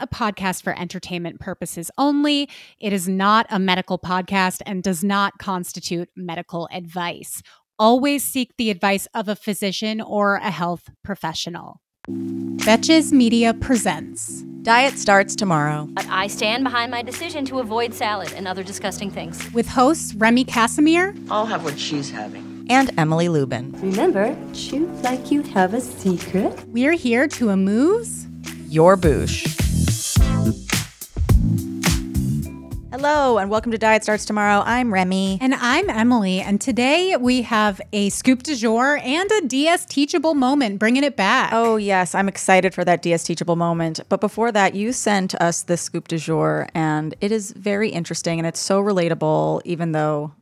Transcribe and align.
a 0.00 0.06
podcast 0.06 0.62
for 0.62 0.78
entertainment 0.78 1.40
purposes 1.40 1.90
only. 1.98 2.48
It 2.80 2.92
is 2.92 3.08
not 3.08 3.46
a 3.50 3.58
medical 3.58 3.98
podcast 3.98 4.62
and 4.66 4.82
does 4.82 5.04
not 5.04 5.38
constitute 5.38 6.08
medical 6.16 6.68
advice. 6.72 7.42
Always 7.78 8.24
seek 8.24 8.56
the 8.56 8.70
advice 8.70 9.06
of 9.14 9.28
a 9.28 9.36
physician 9.36 10.00
or 10.00 10.36
a 10.36 10.50
health 10.50 10.90
professional. 11.04 11.80
Betches 12.08 13.12
Media 13.12 13.52
presents 13.52 14.42
Diet 14.62 14.98
starts 14.98 15.36
tomorrow. 15.36 15.86
But 15.92 16.06
I 16.08 16.26
stand 16.26 16.64
behind 16.64 16.90
my 16.90 17.02
decision 17.02 17.44
to 17.46 17.58
avoid 17.58 17.94
salad 17.94 18.32
and 18.34 18.48
other 18.48 18.62
disgusting 18.62 19.10
things. 19.10 19.50
with 19.52 19.68
hosts 19.68 20.14
Remy 20.14 20.44
Casimir, 20.44 21.14
I'll 21.30 21.46
have 21.46 21.64
what 21.64 21.78
she's 21.78 22.10
having. 22.10 22.66
And 22.70 22.90
Emily 22.98 23.28
Lubin. 23.28 23.72
Remember, 23.80 24.36
chew 24.52 24.86
like 25.02 25.30
you 25.30 25.42
have 25.42 25.72
a 25.74 25.80
secret. 25.80 26.52
we're 26.68 26.92
here 26.92 27.28
to 27.28 27.50
amuse. 27.50 28.26
Your 28.68 28.96
boosh. 28.96 29.57
Hello, 33.00 33.38
and 33.38 33.48
welcome 33.48 33.70
to 33.70 33.78
Diet 33.78 34.02
Starts 34.02 34.24
Tomorrow. 34.24 34.64
I'm 34.66 34.92
Remy. 34.92 35.38
And 35.40 35.54
I'm 35.54 35.88
Emily, 35.88 36.40
and 36.40 36.60
today 36.60 37.16
we 37.16 37.42
have 37.42 37.80
a 37.92 38.08
scoop 38.08 38.42
du 38.42 38.56
jour 38.56 38.96
and 39.04 39.30
a 39.30 39.42
DS 39.46 39.86
teachable 39.86 40.34
moment, 40.34 40.80
bringing 40.80 41.04
it 41.04 41.14
back. 41.14 41.50
Oh, 41.52 41.76
yes, 41.76 42.12
I'm 42.16 42.28
excited 42.28 42.74
for 42.74 42.84
that 42.84 43.00
DS 43.02 43.22
Teachable 43.22 43.54
moment. 43.54 44.00
But 44.08 44.20
before 44.20 44.50
that, 44.50 44.74
you 44.74 44.92
sent 44.92 45.36
us 45.36 45.62
this 45.62 45.80
scoop 45.80 46.08
du 46.08 46.18
jour, 46.18 46.66
and 46.74 47.14
it 47.20 47.30
is 47.30 47.52
very 47.52 47.90
interesting 47.90 48.40
and 48.40 48.46
it's 48.48 48.58
so 48.60 48.82
relatable, 48.82 49.62
even 49.64 49.92
though 49.92 50.32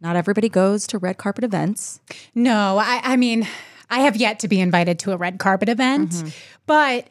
not 0.00 0.16
everybody 0.16 0.48
goes 0.48 0.88
to 0.88 0.98
red 0.98 1.16
carpet 1.16 1.44
events. 1.44 2.00
No, 2.34 2.78
I, 2.78 3.02
I 3.04 3.16
mean, 3.16 3.46
I 3.88 4.00
have 4.00 4.16
yet 4.16 4.40
to 4.40 4.48
be 4.48 4.60
invited 4.60 4.98
to 5.00 5.12
a 5.12 5.16
red 5.16 5.38
carpet 5.38 5.68
event, 5.68 6.10
Mm-hmm. 6.10 6.28
but 6.66 7.06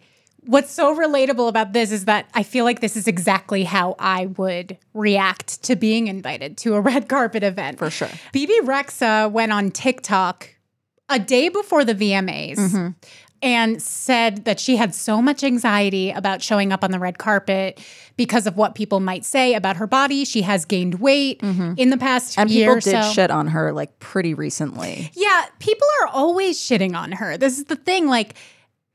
what's 0.45 0.71
so 0.71 0.95
relatable 0.95 1.47
about 1.47 1.73
this 1.73 1.91
is 1.91 2.05
that 2.05 2.27
I 2.33 2.43
feel 2.43 2.65
like 2.65 2.79
this 2.81 2.95
is 2.95 3.07
exactly 3.07 3.63
how 3.63 3.95
I 3.99 4.27
would 4.27 4.77
react 4.93 5.63
to 5.63 5.75
being 5.75 6.07
invited 6.07 6.57
to 6.59 6.75
a 6.75 6.81
red 6.91 7.07
carpet 7.09 7.43
event. 7.43 7.79
For 7.79 7.89
sure. 7.89 8.09
Bebe 8.31 8.53
Rexha 8.63 9.31
went 9.31 9.51
on 9.51 9.71
TikTok 9.71 10.49
a 11.09 11.19
day 11.19 11.49
before 11.49 11.83
the 11.85 11.95
VMAs. 11.95 12.57
Mm-hmm. 12.57 12.87
And 13.41 13.81
said 13.81 14.45
that 14.45 14.57
she 14.57 14.77
had 14.77 14.95
so 14.95 15.21
much 15.21 15.43
anxiety 15.43 16.11
about 16.11 16.41
showing 16.41 16.71
up 16.71 16.81
on 16.81 16.91
the 16.91 16.97
red 16.99 17.17
carpet 17.17 17.77
because 18.15 18.47
of 18.47 18.55
what 18.55 18.73
people 18.73 19.01
might 19.01 19.25
say 19.25 19.53
about 19.53 19.75
her 19.75 19.85
body. 19.85 20.23
She 20.23 20.43
has 20.43 20.63
gained 20.63 21.01
weight 21.01 21.43
in 21.43 21.89
the 21.89 21.97
past 21.97 22.31
Mm-hmm. 22.37 22.41
And 22.41 22.49
year 22.51 22.67
people 22.77 22.91
did 22.93 23.03
so. 23.03 23.11
shit 23.11 23.31
on 23.31 23.47
her 23.47 23.73
like 23.73 23.99
pretty 23.99 24.33
recently. 24.33 25.11
Yeah, 25.13 25.43
people 25.59 25.85
are 26.03 26.07
always 26.07 26.57
shitting 26.57 26.95
on 26.95 27.11
her. 27.11 27.35
This 27.35 27.57
is 27.57 27.65
the 27.65 27.75
thing. 27.75 28.07
Like, 28.07 28.35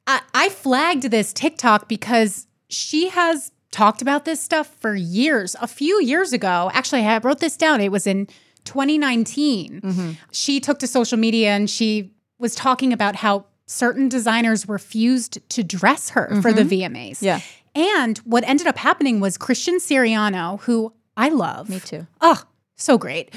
I, 0.08 0.22
I 0.34 0.48
flagged 0.48 1.04
this 1.04 1.32
TikTok 1.32 1.86
because 1.88 2.48
she 2.68 3.10
has 3.10 3.52
talked 3.70 4.02
about 4.02 4.24
this 4.24 4.42
stuff 4.42 4.74
for 4.80 4.94
years. 4.94 5.54
A 5.60 5.66
few 5.66 6.02
years 6.02 6.32
ago, 6.32 6.70
actually, 6.72 7.02
I 7.06 7.18
wrote 7.18 7.40
this 7.40 7.56
down. 7.56 7.80
It 7.80 7.92
was 7.92 8.06
in 8.06 8.26
2019. 8.64 9.80
Mm-hmm. 9.80 10.10
She 10.32 10.60
took 10.60 10.78
to 10.80 10.86
social 10.86 11.18
media 11.18 11.50
and 11.50 11.68
she 11.68 12.12
was 12.38 12.54
talking 12.54 12.92
about 12.92 13.16
how 13.16 13.44
certain 13.66 14.08
designers 14.08 14.66
refused 14.66 15.46
to 15.50 15.62
dress 15.62 16.10
her 16.10 16.40
for 16.40 16.52
the 16.52 16.62
mm-hmm. 16.62 16.94
VMAs. 16.96 17.20
Yeah. 17.20 17.40
And 17.74 18.16
what 18.18 18.44
ended 18.48 18.66
up 18.66 18.78
happening 18.78 19.20
was 19.20 19.36
Christian 19.36 19.76
Siriano, 19.76 20.60
who 20.62 20.94
I 21.16 21.28
love. 21.28 21.68
Me 21.68 21.80
too. 21.80 22.06
Oh, 22.22 22.42
so 22.76 22.96
great. 22.96 23.34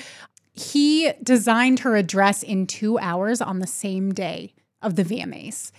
He 0.54 1.12
designed 1.22 1.80
her 1.80 1.98
a 1.98 2.04
dress 2.04 2.44
in 2.44 2.66
two 2.66 2.98
hours 3.00 3.42
on 3.42 3.60
the 3.60 3.68
same 3.68 4.14
day 4.14 4.54
of 4.82 4.96
the 4.96 5.04
VMAs. 5.04 5.72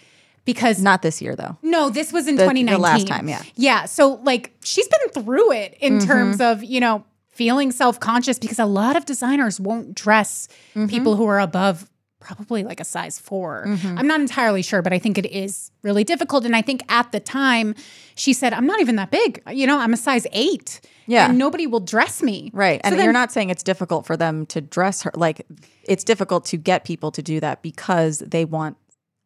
Because 0.44 0.80
Not 0.82 1.02
this 1.02 1.22
year, 1.22 1.36
though. 1.36 1.56
no, 1.62 1.88
this 1.88 2.12
was 2.12 2.26
in 2.26 2.34
The- 2.36 2.42
the 2.42 2.48
2019. 2.50 2.80
last 2.82 3.06
time, 3.06 3.28
yeah. 3.28 3.42
Yeah. 3.54 3.84
So 3.84 4.14
like 4.24 4.52
she's 4.64 4.88
been 4.88 5.22
through 5.22 5.52
it 5.52 5.76
in 5.80 5.98
Mm-hmm. 5.98 6.06
terms 6.06 6.40
of, 6.40 6.64
you 6.64 6.80
know, 6.80 7.04
feeling 7.30 7.70
self-conscious 7.72 8.38
because 8.38 8.58
a 8.58 8.66
lot 8.66 8.96
of 8.96 9.06
designers 9.06 9.60
won't 9.60 9.94
dress 9.94 10.48
Mm-hmm. 10.74 10.88
people 10.88 11.16
who 11.16 11.26
are 11.26 11.38
above 11.40 11.88
probably 12.20 12.62
like 12.62 12.78
a 12.78 12.84
size 12.84 13.18
4. 13.18 13.64
Mm-hmm. 13.66 13.98
I'm 13.98 14.06
not 14.06 14.20
entirely 14.20 14.62
sure, 14.62 14.80
but 14.80 14.92
I 14.92 14.98
think 15.00 15.18
it 15.18 15.26
is 15.26 15.70
really 15.82 16.04
difficult 16.04 16.44
and 16.44 16.54
I 16.54 16.62
think 16.62 16.82
at 16.88 17.10
the 17.12 17.18
time 17.20 17.74
she 18.14 18.32
said 18.32 18.52
I'm 18.52 18.66
not 18.66 18.80
even 18.80 18.96
that 18.96 19.10
big. 19.10 19.42
You 19.50 19.66
know, 19.66 19.78
I'm 19.78 19.92
a 19.92 19.96
size 19.96 20.26
8. 20.32 20.80
Yeah. 21.06 21.28
And 21.28 21.36
nobody 21.38 21.66
will 21.66 21.80
dress 21.80 22.22
me. 22.22 22.50
Right. 22.54 22.80
So 22.84 22.88
and 22.90 22.96
then- 22.98 23.04
you're 23.04 23.12
not 23.12 23.32
saying 23.32 23.50
it's 23.50 23.62
difficult 23.64 24.06
for 24.06 24.16
them 24.16 24.46
to 24.46 24.60
dress 24.60 25.02
her. 25.02 25.10
Like, 25.16 25.44
it's 25.84 26.04
difficult 26.04 26.44
to 26.46 26.56
get 26.56 26.84
people 26.84 27.10
to 27.12 27.22
do 27.22 27.40
that 27.40 27.60
because 27.62 28.20
they 28.20 28.44
want 28.44 28.76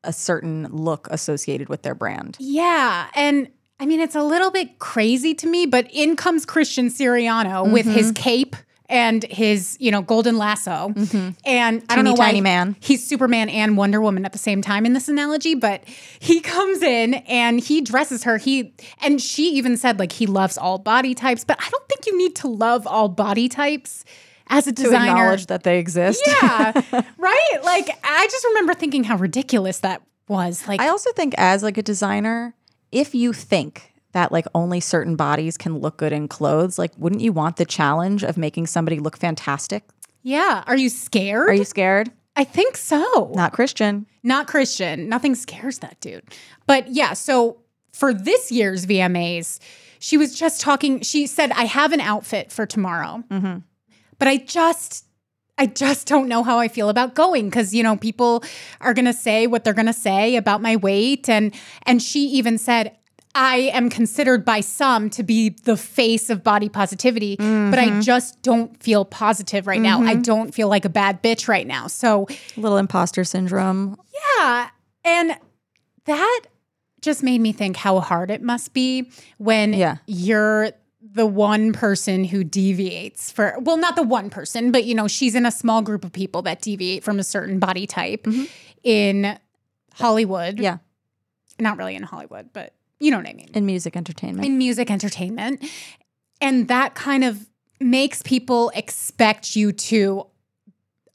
a 0.05 0.13
certain 0.13 0.69
look 0.71 1.09
associated 1.11 1.69
with 1.69 1.83
their 1.83 1.95
brand. 1.95 2.37
Yeah. 2.39 3.09
And 3.15 3.49
I 3.79 3.87
mean, 3.87 4.01
it's 4.01 4.15
a 4.15 4.23
little 4.23 4.51
bit 4.51 4.79
crazy 4.79 5.35
to 5.35 5.47
me, 5.47 5.67
but 5.67 5.89
in 5.93 6.17
comes 6.17 6.47
Christian 6.47 6.89
Siriano 6.89 7.71
with 7.71 7.87
his 7.87 8.07
Mm-hmm. 8.13 8.23
cape 8.23 8.57
and 8.89 9.25
his, 9.25 9.77
you 9.81 9.91
know, 9.91 10.01
golden 10.01 10.39
lasso. 10.39 10.95
And 11.45 11.83
I 11.89 11.97
don't 11.97 12.05
know 12.05 12.13
why 12.13 12.27
tiny 12.27 12.41
man. 12.41 12.77
he's 12.79 13.05
Superman 13.05 13.49
and 13.49 13.77
Wonder 13.77 14.01
Woman 14.01 14.25
at 14.25 14.33
the 14.33 14.39
same 14.39 14.63
time 14.63 14.87
in 14.87 14.93
this 14.93 15.09
analogy, 15.09 15.57
but 15.57 15.83
he 16.21 16.41
comes 16.41 16.83
in 16.83 17.15
and 17.15 17.59
he 17.59 17.81
dresses 17.81 18.23
her. 18.23 18.39
He 18.39 18.73
and 19.03 19.21
she 19.21 19.51
even 19.55 19.77
said 19.77 19.99
like 19.99 20.13
he 20.13 20.27
loves 20.27 20.57
all 20.57 20.79
body 20.79 21.15
types, 21.17 21.43
but 21.45 21.59
I 21.61 21.69
don't 21.69 21.89
think 21.89 22.07
you 22.07 22.17
need 22.17 22.37
to 22.37 22.47
love 22.49 22.87
all 22.87 23.09
body 23.09 23.49
types 23.49 24.05
as 24.49 24.67
a 24.67 24.73
designer. 24.73 25.11
acknowledge 25.11 25.47
that 25.47 25.63
they 25.63 25.79
exist. 25.79 26.23
yeah. 26.27 26.73
right? 27.19 27.59
Like 27.63 27.89
I 28.05 28.27
just 28.31 28.45
remember 28.47 28.75
thinking 28.75 29.05
how 29.05 29.17
ridiculous 29.17 29.81
that 29.81 30.03
was. 30.29 30.67
Like 30.67 30.81
I 30.81 30.89
also 30.89 31.13
think 31.13 31.35
as 31.39 31.63
like 31.63 31.79
a 31.79 31.83
designer, 31.83 32.55
if 32.93 33.15
you 33.15 33.33
think 33.33 33.93
that 34.13 34.33
like 34.33 34.47
only 34.55 34.81
certain 34.81 35.17
bodies 35.17 35.57
can 35.57 35.79
look 35.79 35.99
good 35.99 36.13
in 36.13 36.29
clothes, 36.29 36.79
like 36.79 36.93
wouldn't 36.97 37.23
you 37.23 37.33
want 37.33 37.57
the 37.57 37.65
challenge 37.65 38.23
of 38.23 38.37
making 38.37 38.67
somebody 38.67 38.99
look 38.99 39.17
fantastic? 39.17 39.85
yeah. 40.23 40.65
Are 40.67 40.77
you 40.77 40.89
scared? 40.89 41.49
Are 41.49 41.55
you 41.55 41.65
scared? 41.65 42.11
I 42.35 42.43
think 42.43 42.77
so. 42.77 43.33
Not 43.35 43.53
Christian. 43.53 44.07
Not 44.25 44.49
Christian. 44.49 45.09
Nothing 45.09 45.35
scares 45.37 45.79
that 45.79 46.01
dude. 46.01 46.25
But 46.67 46.89
yeah, 46.89 47.13
so 47.13 47.59
for 47.93 48.13
this 48.13 48.51
year's 48.51 48.87
VMAs, 48.87 49.61
she 50.01 50.17
was 50.17 50.39
just 50.39 50.61
talking. 50.61 51.01
She 51.01 51.27
said, 51.29 51.53
I 51.53 51.65
have 51.65 51.93
an 51.93 52.01
outfit 52.01 52.51
for 52.51 52.67
tomorrow, 52.67 53.23
mm-hmm. 53.31 53.59
But 54.19 54.29
I 54.29 54.39
just. 54.39 55.05
I 55.59 55.65
just 55.65 56.07
don't 56.07 56.29
know 56.29 56.43
how 56.43 56.59
I 56.59 56.69
feel 56.69 56.91
about 56.91 57.15
going 57.15 57.47
because 57.47 57.75
you 57.75 57.83
know 57.83 57.97
people 57.97 58.45
are 58.83 58.93
going 58.93 59.07
to 59.07 59.15
say 59.15 59.47
what 59.47 59.65
they're 59.65 59.73
going 59.73 59.87
to 59.87 59.95
say 59.95 60.37
about 60.37 60.61
my 60.61 60.77
weight 60.77 61.31
and 61.31 61.55
and 61.87 62.03
she 62.03 62.27
even 62.27 62.59
said 62.59 62.95
I 63.35 63.71
am 63.73 63.89
considered 63.89 64.45
by 64.45 64.61
some 64.61 65.09
to 65.09 65.23
be 65.23 65.49
the 65.65 65.79
face 65.79 66.29
of 66.29 66.45
body 66.45 66.69
positivity 66.69 67.37
but 67.37 67.79
I 67.79 67.87
mm-hmm. 67.87 68.01
just 68.01 68.43
don't 68.43 68.83
feel 68.83 69.07
positive 69.07 69.67
right 69.67 69.81
now. 69.81 70.03
I 70.03 70.13
mm-hmm. 70.13 70.23
don't 70.23 70.55
feel 70.55 70.69
like 70.69 70.85
a 70.85 70.91
bad 70.91 71.23
bitch 71.23 71.49
right 71.49 71.67
now. 71.67 71.87
So 71.87 72.27
A 72.31 72.61
little 72.61 72.77
imposter 72.77 73.25
syndrome. 73.25 73.99
yeah. 74.39 74.69
And 75.07 75.39
that 76.05 76.41
just 77.01 77.23
made 77.23 77.41
me 77.41 77.53
think 77.53 77.77
how 77.77 78.01
hard 78.01 78.31
it 78.31 78.43
must 78.43 78.75
be 78.75 79.11
when 79.39 79.73
Yeah. 79.73 79.97
you're 80.07 80.73
the 81.13 81.27
one 81.27 81.73
person 81.73 82.25
who 82.25 82.43
deviates 82.43 83.31
for 83.31 83.57
well 83.61 83.77
not 83.77 83.97
the 83.97 84.03
one 84.03 84.29
person 84.31 84.73
but 84.73 84.85
you 84.85 84.95
know 84.95 85.07
she's 85.07 85.35
in 85.35 85.47
a 85.47 85.51
small 85.51 85.83
group 85.83 86.05
of 86.05 86.13
people 86.13 86.43
that 86.43 86.61
deviate 86.61 87.05
from 87.05 87.19
a 87.19 87.23
certain 87.25 87.59
body 87.59 87.87
type 87.87 88.27
in 88.83 89.39
Hollywood. 89.95 90.59
Yeah. 90.59 90.79
Not 91.59 91.79
really 91.79 91.95
in 91.97 92.03
Hollywood, 92.03 92.51
but 92.53 92.75
you 93.01 93.11
know 93.11 93.19
what 93.19 93.29
I 93.29 93.33
mean 93.33 93.49
In 93.55 93.65
music 93.67 93.97
entertainment. 93.97 94.45
in 94.47 94.59
music 94.59 94.91
entertainment. 94.91 95.65
And 96.41 96.69
that 96.69 96.95
kind 96.95 97.25
of 97.25 97.47
makes 97.81 98.23
people 98.23 98.71
expect 98.75 99.57
you 99.57 99.73
to 99.73 100.27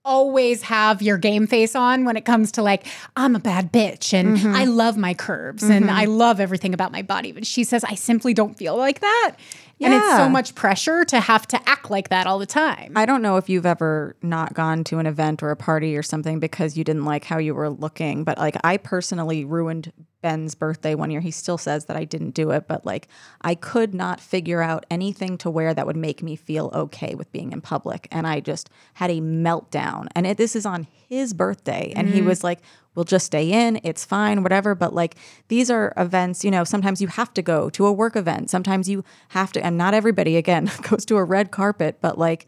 always 0.04 0.64
have 0.64 1.00
your 1.04 1.18
game 1.20 1.46
face 1.46 1.76
on 1.76 2.06
when 2.06 2.18
it 2.18 2.26
comes 2.26 2.52
to 2.54 2.64
like, 2.64 2.88
I'm 3.16 3.36
a 3.36 3.40
bad 3.40 3.72
bitch 3.72 4.14
and 4.14 4.36
Mm-hmm. 4.38 4.56
I 4.56 4.66
love 4.66 4.98
my 4.98 5.14
curves 5.14 5.62
and 5.64 5.92
I 5.92 6.06
love 6.06 6.40
everything 6.40 6.74
about 6.74 6.92
my 6.92 7.04
body. 7.04 7.32
But 7.32 7.46
she 7.46 7.64
says, 7.64 7.84
I 7.84 7.94
simply 7.94 8.34
don't 8.34 8.58
feel 8.58 8.76
like 8.76 9.02
that. 9.02 9.36
And 9.81 9.94
it's 9.94 10.16
so 10.16 10.30
much 10.30 10.56
pressure 10.56 11.04
to 11.06 11.19
have 11.19 11.48
to 11.48 11.69
act 11.69 11.89
like 11.89 12.10
that 12.10 12.28
all 12.28 12.39
the 12.39 12.45
time. 12.45 12.94
I 12.95 13.06
don't 13.06 13.22
know 13.22 13.38
if 13.38 13.50
you've 13.50 13.66
ever 13.66 14.16
not 14.22 14.54
gone 14.54 14.83
to 14.86 15.00
an 15.00 15.06
event 15.06 15.42
or 15.42 15.50
a 15.50 15.56
party 15.56 15.98
or 15.98 16.04
something 16.04 16.39
because 16.39 16.78
you 16.78 16.83
didn't 16.83 17.06
like 17.06 17.25
how 17.25 17.38
you 17.38 17.56
were 17.56 17.69
looking. 17.69 18.24
But 18.24 18.38
like, 18.38 18.57
I 18.63 18.78
personally 18.78 19.45
ruined 19.45 19.92
Ben's 20.22 20.56
birthday 20.56 20.96
one 20.96 21.12
year. 21.12 21.22
He 21.22 21.32
still 21.32 21.58
says 21.58 21.86
that 21.86 21.98
I 21.98 22.06
didn't 22.06 22.32
do 22.32 22.52
it, 22.52 22.68
but 22.68 22.86
like, 22.86 23.08
I 23.42 23.56
could 23.56 23.94
not 23.94 24.20
figure 24.20 24.62
out 24.62 24.86
anything 24.90 25.38
to 25.40 25.50
wear 25.50 25.74
that 25.74 25.88
would 25.88 25.98
make 25.98 26.22
me 26.22 26.36
feel 26.36 26.70
okay 26.74 27.16
with 27.16 27.32
being 27.32 27.52
in 27.52 27.62
public. 27.62 28.08
And 28.12 28.28
I 28.28 28.40
just 28.40 28.70
had 28.96 29.10
a 29.10 29.20
meltdown. 29.20 30.08
And 30.16 30.28
it, 30.28 30.38
this 30.38 30.56
is 30.56 30.66
on 30.66 30.88
his 31.10 31.34
birthday. 31.34 31.92
And 31.96 32.08
he 32.08 32.20
mm-hmm. 32.20 32.28
was 32.28 32.44
like, 32.44 32.60
we'll 32.96 33.06
just 33.06 33.26
stay 33.26 33.52
in. 33.52 33.80
It's 33.84 34.06
fine, 34.06 34.44
whatever. 34.44 34.76
But 34.76 34.94
like, 34.94 35.16
these 35.48 35.70
are 35.72 35.94
events, 35.98 36.44
you 36.44 36.52
know, 36.52 36.64
sometimes 36.64 37.02
you 37.02 37.08
have 37.08 37.34
to 37.34 37.42
go 37.42 37.70
to 37.72 37.86
a 37.86 37.92
work 37.92 38.16
event. 38.16 38.50
Sometimes 38.50 38.88
you 38.88 39.04
have 39.30 39.52
to, 39.54 39.66
and 39.66 39.78
not 39.78 39.94
everybody, 39.94 40.38
again, 40.38 40.70
goes 40.90 41.06
to 41.06 41.18
a 41.18 41.24
red 41.24 41.52
carpet, 41.52 41.98
but 42.02 42.18
like, 42.18 42.48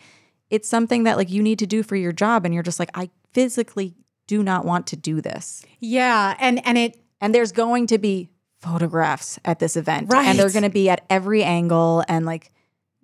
it's 0.50 0.70
something 0.70 1.04
that 1.04 1.18
like 1.18 1.32
you 1.32 1.42
need 1.42 1.60
to 1.60 1.68
do 1.68 1.82
for 1.82 1.96
your 1.96 2.12
job. 2.12 2.46
And 2.46 2.54
you're 2.54 2.64
just 2.64 2.80
like, 2.80 2.92
I 2.94 3.10
physically 3.34 3.96
do 4.28 4.44
not 4.44 4.66
want 4.66 4.88
to 4.88 4.96
do 4.96 5.22
this. 5.22 5.66
yeah. 5.80 6.36
And 6.40 6.66
and 6.66 6.78
it 6.78 7.03
And 7.24 7.34
there's 7.34 7.54
going 7.54 7.88
to 7.88 7.98
be 7.98 8.30
photographs 8.60 9.40
at 9.46 9.60
this 9.60 9.78
event. 9.78 10.12
Right. 10.12 10.28
And 10.28 10.38
they're 10.38 10.52
going 10.52 10.64
to 10.64 10.70
be 10.70 10.90
at 10.90 11.06
every 11.10 11.42
angle. 11.42 12.04
And 12.10 12.26
like, 12.26 12.52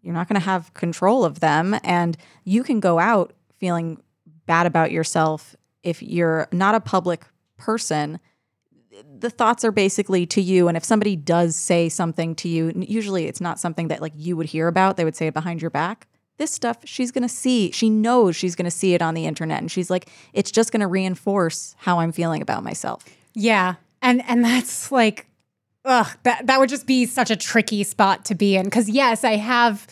you're 0.02 0.14
not 0.14 0.28
going 0.28 0.40
to 0.40 0.46
have 0.46 0.74
control 0.74 1.24
of 1.24 1.40
them. 1.40 1.80
And 1.86 2.18
you 2.44 2.64
can 2.64 2.82
go 2.82 3.00
out 3.00 3.34
feeling 3.60 3.98
bad 4.46 4.66
about 4.66 4.92
yourself 4.92 5.56
if 5.84 6.04
you're 6.04 6.50
not 6.52 6.76
a 6.76 6.82
public 6.82 7.24
person. 7.56 8.20
The 9.20 9.30
thoughts 9.30 9.64
are 9.64 9.72
basically 9.72 10.26
to 10.28 10.42
you. 10.42 10.68
And 10.68 10.76
if 10.76 10.84
somebody 10.84 11.16
does 11.16 11.56
say 11.56 11.88
something 11.88 12.36
to 12.36 12.50
you, 12.50 12.74
usually 12.76 13.28
it's 13.28 13.40
not 13.40 13.58
something 13.58 13.88
that 13.88 14.02
like 14.02 14.14
you 14.18 14.36
would 14.36 14.48
hear 14.48 14.68
about. 14.68 14.98
They 14.98 15.06
would 15.06 15.16
say 15.16 15.28
it 15.28 15.34
behind 15.34 15.62
your 15.62 15.72
back. 15.72 16.08
This 16.36 16.52
stuff 16.52 16.80
she's 16.84 17.12
going 17.12 17.22
to 17.22 17.30
see. 17.30 17.72
She 17.72 17.90
knows 17.90 18.36
she's 18.36 18.56
going 18.56 18.66
to 18.66 18.72
see 18.72 18.94
it 18.94 19.02
on 19.02 19.14
the 19.14 19.26
internet. 19.26 19.60
And 19.60 19.72
she's 19.72 19.90
like, 19.90 20.10
it's 20.34 20.52
just 20.52 20.74
going 20.74 20.82
to 20.82 20.88
reinforce 20.88 21.74
how 21.78 22.00
I'm 22.00 22.12
feeling 22.12 22.42
about 22.42 22.64
myself. 22.64 23.06
Yeah. 23.34 23.76
And 24.02 24.24
and 24.28 24.44
that's 24.44 24.92
like 24.92 25.28
ugh, 25.86 26.08
that 26.24 26.48
that 26.48 26.60
would 26.60 26.70
just 26.70 26.86
be 26.88 27.06
such 27.06 27.30
a 27.32 27.36
tricky 27.36 27.84
spot 27.84 28.26
to 28.26 28.36
be 28.36 28.56
in 28.56 28.70
cuz 28.70 28.90
yes, 28.90 29.24
I 29.24 29.36
have 29.38 29.88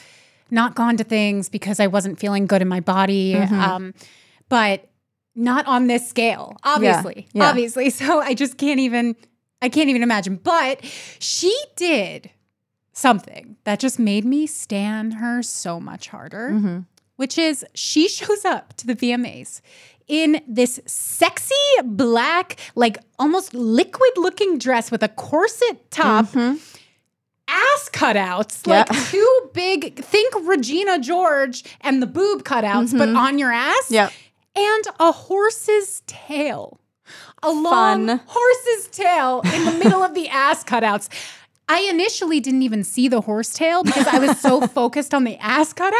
not 0.50 0.75
gone 0.75 0.95
to 0.98 1.04
things 1.04 1.50
because 1.50 1.80
I 1.80 1.88
wasn't 1.88 2.19
feeling 2.19 2.45
good 2.45 2.62
in 2.62 2.68
my 2.68 2.80
body 2.80 3.36
um 3.36 3.94
but 4.50 4.89
not 5.36 5.68
on 5.68 5.88
this 5.88 6.07
scale, 6.09 6.57
obviously. 6.63 7.27
yeah. 7.33 7.50
Obviously. 7.50 7.89
So 8.00 8.19
I 8.21 8.33
just 8.33 8.57
can't 8.57 8.80
even 8.80 9.15
I 9.62 9.69
can't 9.69 9.89
even 9.89 10.04
imagine. 10.04 10.38
But 10.38 10.83
she 11.19 11.56
did 11.75 12.30
something 12.94 13.57
that 13.63 13.80
just 13.80 14.00
made 14.00 14.25
me 14.25 14.48
stand 14.48 15.15
her 15.15 15.44
so 15.44 15.80
much 15.80 16.07
harder, 16.07 16.83
which 17.18 17.38
is 17.38 17.65
she 17.74 18.07
shows 18.18 18.45
up 18.45 18.74
to 18.77 18.88
the 18.88 18.95
VMAs 18.95 19.62
in 20.07 20.42
this 20.48 20.80
sexy 20.86 21.56
black, 21.83 22.57
like 22.75 22.98
almost 23.19 23.54
liquid 23.54 24.12
looking 24.18 24.57
dress 24.57 24.92
with 24.92 25.04
a 25.04 25.09
corset 25.09 25.89
top. 25.92 26.25
Mm-hmm. 26.27 26.57
Ass 27.50 27.89
cutouts, 27.94 28.68
Yeah. 28.68 28.83
like 28.89 29.09
two 29.09 29.50
big, 29.54 29.95
think 30.04 30.33
Regina 30.44 31.00
George 31.00 31.63
and 31.80 32.01
the 32.01 32.07
boob 32.07 32.44
cutouts, 32.44 32.98
but 32.98 33.07
mm-hmm. 33.07 33.18
on 33.18 33.39
your 33.39 33.51
ass. 33.54 33.89
Yep. 33.89 34.12
And 34.56 34.83
a 35.00 35.12
horse's 35.13 36.01
tail. 36.07 36.80
A 37.44 37.51
long 37.51 38.07
Fun. 38.07 38.21
horse's 38.25 38.88
tail 38.88 39.42
in 39.54 39.63
the 39.63 39.71
middle 39.71 40.04
of 40.04 40.13
the 40.13 40.27
ass 40.30 40.63
cutouts. 40.65 41.07
I 41.69 41.81
initially 41.81 42.39
didn't 42.39 42.63
even 42.63 42.83
see 42.83 43.07
the 43.07 43.21
horse 43.21 43.54
tail 43.54 43.83
because 43.83 44.07
I 44.07 44.19
was 44.19 44.39
so 44.39 44.65
focused 44.68 45.13
on 45.13 45.24
the 45.24 45.38
ass 45.38 45.74
cutouts. 45.74 45.94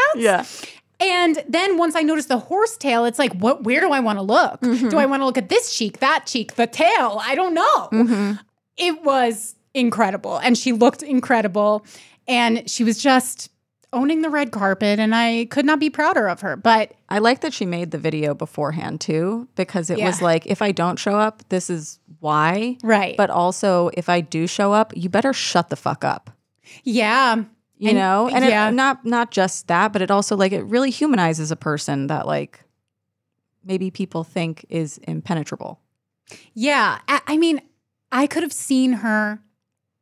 And 1.00 1.42
then 1.48 1.78
once 1.78 1.94
I 1.94 2.02
noticed 2.02 2.28
the 2.28 2.38
horse 2.38 2.76
tail, 2.76 3.04
it's 3.04 3.18
like, 3.18 3.32
what? 3.34 3.62
Where 3.62 3.80
do 3.80 3.92
I 3.92 4.00
want 4.00 4.18
to 4.18 4.22
look? 4.22 4.60
Do 4.60 4.68
mm-hmm. 4.68 4.98
I 4.98 5.06
want 5.06 5.20
to 5.20 5.26
look 5.26 5.38
at 5.38 5.48
this 5.48 5.76
cheek, 5.76 6.00
that 6.00 6.26
cheek, 6.26 6.54
the 6.56 6.66
tail? 6.66 7.20
I 7.22 7.34
don't 7.34 7.54
know. 7.54 7.88
Mm-hmm. 7.92 8.32
It 8.76 9.02
was 9.04 9.54
incredible, 9.74 10.38
and 10.38 10.58
she 10.58 10.72
looked 10.72 11.02
incredible, 11.02 11.84
and 12.26 12.68
she 12.68 12.82
was 12.82 12.98
just 13.00 13.50
owning 13.92 14.22
the 14.22 14.28
red 14.28 14.50
carpet, 14.50 14.98
and 14.98 15.14
I 15.14 15.46
could 15.46 15.64
not 15.64 15.78
be 15.78 15.88
prouder 15.88 16.28
of 16.28 16.40
her. 16.40 16.56
But 16.56 16.92
I 17.08 17.20
like 17.20 17.40
that 17.40 17.54
she 17.54 17.64
made 17.64 17.90
the 17.90 17.98
video 17.98 18.34
beforehand 18.34 19.00
too, 19.00 19.48
because 19.54 19.90
it 19.90 19.98
was 19.98 20.20
like, 20.20 20.46
if 20.46 20.60
I 20.60 20.72
don't 20.72 20.98
show 20.98 21.16
up, 21.16 21.42
this 21.48 21.70
is 21.70 21.98
why. 22.20 22.76
Right. 22.82 23.16
But 23.16 23.30
also, 23.30 23.90
if 23.94 24.08
I 24.08 24.20
do 24.20 24.46
show 24.46 24.72
up, 24.72 24.92
you 24.96 25.08
better 25.08 25.32
shut 25.32 25.70
the 25.70 25.76
fuck 25.76 26.04
up. 26.04 26.30
yeah, 26.84 27.44
You 27.78 27.90
And- 27.90 27.98
know, 27.98 28.28
and 28.28 28.44
it- 28.44 28.74
not 28.74 29.04
not 29.04 29.30
just 29.30 29.68
that, 29.68 29.92
but 29.92 30.02
it 30.02 30.10
also 30.10 30.36
like 30.36 30.52
it 30.52 30.62
really 30.64 30.90
humanizes 30.90 31.50
a 31.50 31.56
person 31.56 32.08
that 32.08 32.26
like 32.26 32.64
maybe 33.64 33.90
people 33.90 34.24
think 34.24 34.64
is 34.68 34.98
impenetrable. 34.98 35.78
Yeah. 36.54 36.98
I, 37.08 37.20
I 37.26 37.36
mean, 37.36 37.60
I 38.10 38.26
could 38.26 38.42
have 38.42 38.52
seen 38.52 38.94
her. 38.94 39.40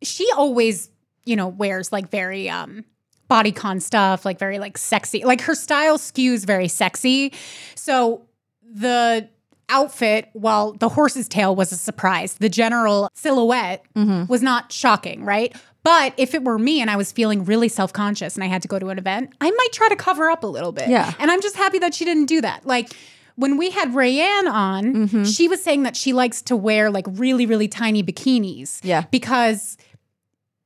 She 0.03 0.31
always, 0.37 0.91
you 1.25 1.37
know, 1.37 1.49
wears 1.49 1.93
like 1.93 2.11
very 2.11 2.49
um 2.49 2.85
bodycon 3.31 3.83
stuff, 3.83 4.25
like 4.25 4.39
very 4.39 4.59
like 4.59 4.79
sexy. 4.79 5.25
Like 5.25 5.41
her 5.43 5.55
style 5.55 5.99
skews 5.99 6.47
very 6.47 6.69
sexy. 6.69 7.33
So 7.75 8.23
the 8.63 9.29
outfit, 9.69 10.29
while 10.33 10.73
the 10.73 10.89
horse's 10.89 11.29
tail 11.29 11.55
was 11.57 11.73
a 11.73 11.77
surprise, 11.77 12.35
the 12.35 12.49
general 12.49 13.11
silhouette 13.15 13.85
was 13.95 14.43
not 14.43 14.73
shocking, 14.73 15.25
right? 15.25 15.55
But 15.83 16.15
if 16.17 16.35
it 16.35 16.43
were 16.43 16.59
me 16.59 16.81
and 16.81 16.91
I 16.91 16.97
was 16.97 17.13
feeling 17.13 17.45
really 17.45 17.69
self 17.69 17.93
conscious 17.93 18.35
and 18.35 18.43
I 18.43 18.49
had 18.49 18.61
to 18.63 18.69
go 18.69 18.79
to 18.79 18.89
an 18.89 18.99
event, 18.99 19.33
I 19.41 19.51
might 19.51 19.69
try 19.73 19.89
to 19.89 19.95
cover 19.95 20.29
up 20.29 20.43
a 20.43 20.47
little 20.49 20.73
bit. 20.73 20.89
Yeah. 20.89 21.15
And 21.21 21.31
I'm 21.31 21.41
just 21.41 21.55
happy 21.55 21.79
that 21.79 21.95
she 21.95 22.05
didn't 22.05 22.27
do 22.27 22.41
that. 22.41 22.67
Like 22.67 22.93
when 23.37 23.57
we 23.57 23.71
had 23.71 23.91
Rayanne 23.91 24.51
on, 24.51 25.25
she 25.25 25.47
was 25.47 25.63
saying 25.63 25.85
that 25.85 25.95
she 25.95 26.13
likes 26.13 26.43
to 26.43 26.57
wear 26.57 26.91
like 26.91 27.07
really, 27.09 27.47
really 27.47 27.69
tiny 27.69 28.03
bikinis. 28.03 28.81
Yeah. 28.83 29.05
Because 29.13 29.77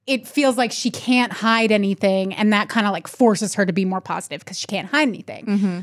it 0.06 0.26
feels 0.26 0.56
like 0.56 0.72
she 0.72 0.90
can't 0.90 1.32
hide 1.32 1.70
anything. 1.70 2.32
And 2.32 2.52
that 2.54 2.70
kind 2.70 2.86
of 2.86 2.92
like 2.92 3.06
forces 3.06 3.54
her 3.56 3.66
to 3.66 3.74
be 3.74 3.84
more 3.84 4.00
positive 4.00 4.40
because 4.40 4.58
she 4.58 4.66
can't 4.66 4.88
hide 4.88 5.06
anything. 5.08 5.44
Mm-hmm. 5.44 5.80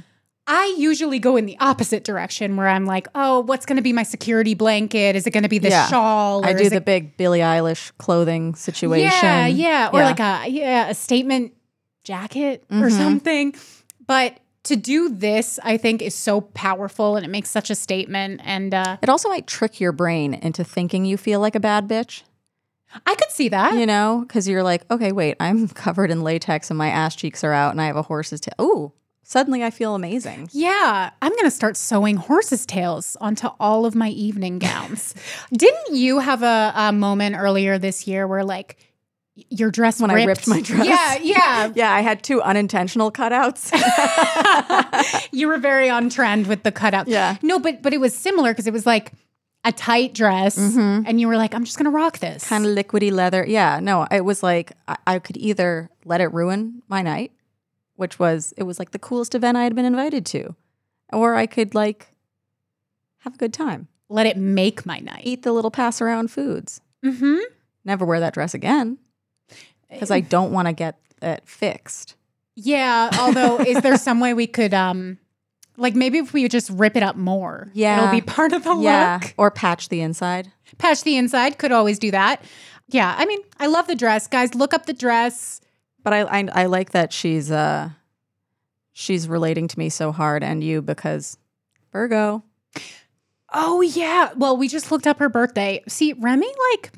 I 0.50 0.74
usually 0.78 1.20
go 1.20 1.36
in 1.36 1.46
the 1.46 1.58
opposite 1.60 2.04
direction 2.06 2.56
where 2.56 2.68
I'm 2.70 2.86
like, 2.86 3.08
oh, 3.16 3.42
what's 3.42 3.66
going 3.66 3.76
to 3.76 3.82
be 3.82 3.92
my 3.92 4.04
security 4.04 4.54
blanket? 4.54 5.16
Is 5.16 5.28
it 5.28 5.32
going 5.32 5.44
to 5.44 5.50
be 5.50 5.60
this 5.60 5.72
Yeah. 5.72 5.88
shawl? 5.88 6.46
I 6.46 6.54
do 6.54 6.70
the 6.70 6.78
it- 6.78 6.86
big 6.86 7.18
Billie 7.18 7.40
Eilish 7.40 7.92
clothing 7.98 8.56
situation. 8.56 9.12
yeah, 9.12 9.48
yeah, 9.48 9.90
or 9.92 10.04
like 10.04 10.20
a 10.22 10.48
yeah 10.50 10.88
a 10.90 10.94
statement 10.94 11.54
jacket 12.04 12.64
or 12.70 12.76
Mm-hmm. 12.76 12.98
something. 12.98 13.56
But 14.06 14.40
to 14.64 14.76
do 14.78 15.10
this, 15.10 15.60
I 15.64 15.78
think, 15.78 16.02
is 16.02 16.16
so 16.16 16.42
powerful 16.42 17.16
and 17.18 17.26
it 17.26 17.30
makes 17.30 17.50
such 17.50 17.70
a 17.70 17.76
statement. 17.76 18.42
And 18.44 18.74
uh, 18.74 18.98
It 19.02 19.10
also 19.10 19.28
might 19.30 19.48
trick 19.48 19.80
your 19.82 19.92
brain 19.92 20.34
into 20.34 20.64
thinking 20.64 21.04
you 21.06 21.18
feel 21.18 21.40
like 21.42 21.56
a 21.56 21.60
bad 21.60 21.88
bitch. 21.88 22.24
I 23.06 23.16
could 23.16 23.32
see 23.32 23.50
that. 23.50 23.74
you 23.76 23.86
know, 23.86 24.24
because 24.26 24.48
you're 24.48 24.64
like, 24.64 24.90
okay, 24.90 25.12
wait, 25.12 25.36
I'm 25.42 25.68
covered 25.86 26.10
in 26.10 26.22
latex 26.24 26.70
and 26.72 26.78
my 26.78 26.88
ass 26.90 27.16
cheeks 27.18 27.44
are 27.44 27.52
out 27.54 27.72
and 27.72 27.82
I 27.82 27.86
have 27.88 27.98
a 27.98 28.02
horse's 28.02 28.40
tail. 28.40 28.54
Ooh, 28.62 28.94
suddenly 29.28 29.62
I 29.62 29.70
feel 29.70 29.94
amazing. 29.94 30.50
Yeah, 30.54 31.12
I'm 31.22 31.32
going 31.32 31.44
to 31.44 31.52
start 31.52 31.76
sewing 31.76 32.16
horses' 32.16 32.66
tails 32.66 33.18
onto 33.20 33.48
all 33.60 33.86
of 33.86 33.94
my 33.94 34.10
evening 34.10 34.58
gowns. 34.68 35.14
Didn't 35.52 35.96
you 35.96 36.20
have 36.20 36.42
a, 36.42 36.72
a 36.76 36.92
moment 36.94 37.36
earlier 37.38 37.78
this 37.78 38.08
year 38.08 38.26
where 38.26 38.44
like 38.44 38.78
your 39.50 39.70
dress 39.70 40.02
When 40.02 40.10
I 40.10 40.24
ripped 40.24 40.48
my 40.48 40.62
dress? 40.62 40.88
Yeah, 40.88 41.18
yeah. 41.22 41.72
Yeah, 41.76 41.94
I 41.94 42.02
had 42.02 42.24
two 42.24 42.42
unintentional 42.42 43.12
cutouts. 43.12 43.72
you 45.32 45.48
were 45.48 45.58
very 45.58 45.90
on 45.90 46.10
trend 46.10 46.48
with 46.48 46.64
the 46.64 46.72
cutout. 46.72 47.08
Yeah. 47.08 47.36
No, 47.44 47.60
but 47.60 47.84
but 47.84 47.94
it 47.94 48.00
was 48.00 48.16
similar 48.16 48.52
because 48.52 48.66
it 48.66 48.74
was 48.74 48.86
like 48.86 49.12
a 49.64 49.72
tight 49.72 50.14
dress, 50.14 50.58
mm-hmm. 50.58 51.04
and 51.06 51.20
you 51.20 51.28
were 51.28 51.36
like, 51.36 51.54
I'm 51.54 51.66
just 51.66 51.78
gonna 51.78 51.92
rock 51.92 52.20
this. 52.20 52.48
kind 52.48 52.66
of 52.66 52.76
liquidy 52.76 53.12
leather. 53.12 53.46
Yeah, 53.46 53.80
no, 53.80 54.08
it 54.10 54.22
was 54.22 54.42
like 54.42 54.72
I, 54.88 54.96
I 55.06 55.20
could 55.20 55.38
either 55.38 55.90
let 56.06 56.22
it 56.22 56.34
ruin 56.34 56.82
my 56.88 57.02
night, 57.02 57.32
which 57.98 58.18
was 58.18 58.54
it 58.58 58.64
was 58.64 58.80
like 58.80 58.92
the 58.92 59.00
coolest 59.00 59.36
event 59.36 59.58
I 59.58 59.64
had 59.66 59.76
been 59.76 59.86
invited 59.86 60.26
to, 60.28 60.56
or 61.12 61.36
I 61.36 61.46
could 61.46 61.76
like 61.76 62.08
have 63.20 63.36
a 63.36 63.38
good 63.38 63.54
time, 63.54 63.90
Let 64.10 64.26
it 64.26 64.38
make 64.38 64.86
my 64.86 65.00
night. 65.00 65.24
eat 65.26 65.44
the 65.44 65.52
little 65.52 65.72
pass 65.72 66.00
around 66.02 66.32
foods. 66.32 66.80
Mm-hmm. 67.04 67.40
Never 67.84 68.06
wear 68.06 68.20
that 68.22 68.34
dress 68.34 68.54
again 68.54 68.98
because 69.90 70.12
I 70.12 70.20
don't 70.22 70.52
want 70.52 70.68
to 70.68 70.74
get 70.74 70.98
it 71.22 71.42
fixed. 71.46 72.16
Yeah. 72.56 73.10
Although, 73.20 73.60
is 73.60 73.82
there 73.82 73.98
some 74.08 74.20
way 74.20 74.34
we 74.34 74.48
could, 74.48 74.74
um, 74.74 75.18
like 75.78 75.94
maybe 75.96 76.18
if 76.20 76.34
we 76.34 76.48
just 76.48 76.70
rip 76.72 76.96
it 76.96 77.04
up 77.04 77.16
more, 77.16 77.70
Yeah. 77.74 77.98
it'll 78.00 78.12
be 78.12 78.22
part 78.22 78.52
of 78.54 78.64
the 78.64 78.76
Yeah, 78.78 79.20
look. 79.22 79.34
or 79.38 79.52
patch 79.52 79.90
the 79.90 80.02
inside. 80.02 80.52
Patch 80.78 81.04
the 81.04 81.18
inside 81.18 81.58
could 81.60 81.72
always 81.72 82.00
do 82.00 82.12
that. 82.12 82.42
Yeah. 82.90 83.14
I 83.18 83.26
mean, 83.26 83.40
I 83.60 83.68
love 83.68 83.88
the 83.88 83.96
dress, 83.96 84.28
guys. 84.28 84.56
Look 84.56 84.74
up 84.74 84.86
the 84.86 84.94
dress. 84.94 85.62
But 86.08 86.14
I, 86.14 86.40
I 86.40 86.48
I 86.54 86.66
like 86.68 86.92
that 86.92 87.12
she's 87.12 87.52
uh 87.52 87.90
she's 88.94 89.28
relating 89.28 89.68
to 89.68 89.78
me 89.78 89.90
so 89.90 90.14
hard 90.14 90.42
and 90.42 90.64
you 90.64 90.82
because 90.82 91.38
Virgo. 91.92 92.44
Oh 93.54 93.82
yeah. 93.82 94.30
Well, 94.38 94.56
we 94.56 94.70
just 94.70 94.90
looked 94.90 95.06
up 95.06 95.20
her 95.20 95.28
birthday. 95.28 95.84
See, 95.90 96.14
Remy, 96.14 96.48
like 96.72 96.92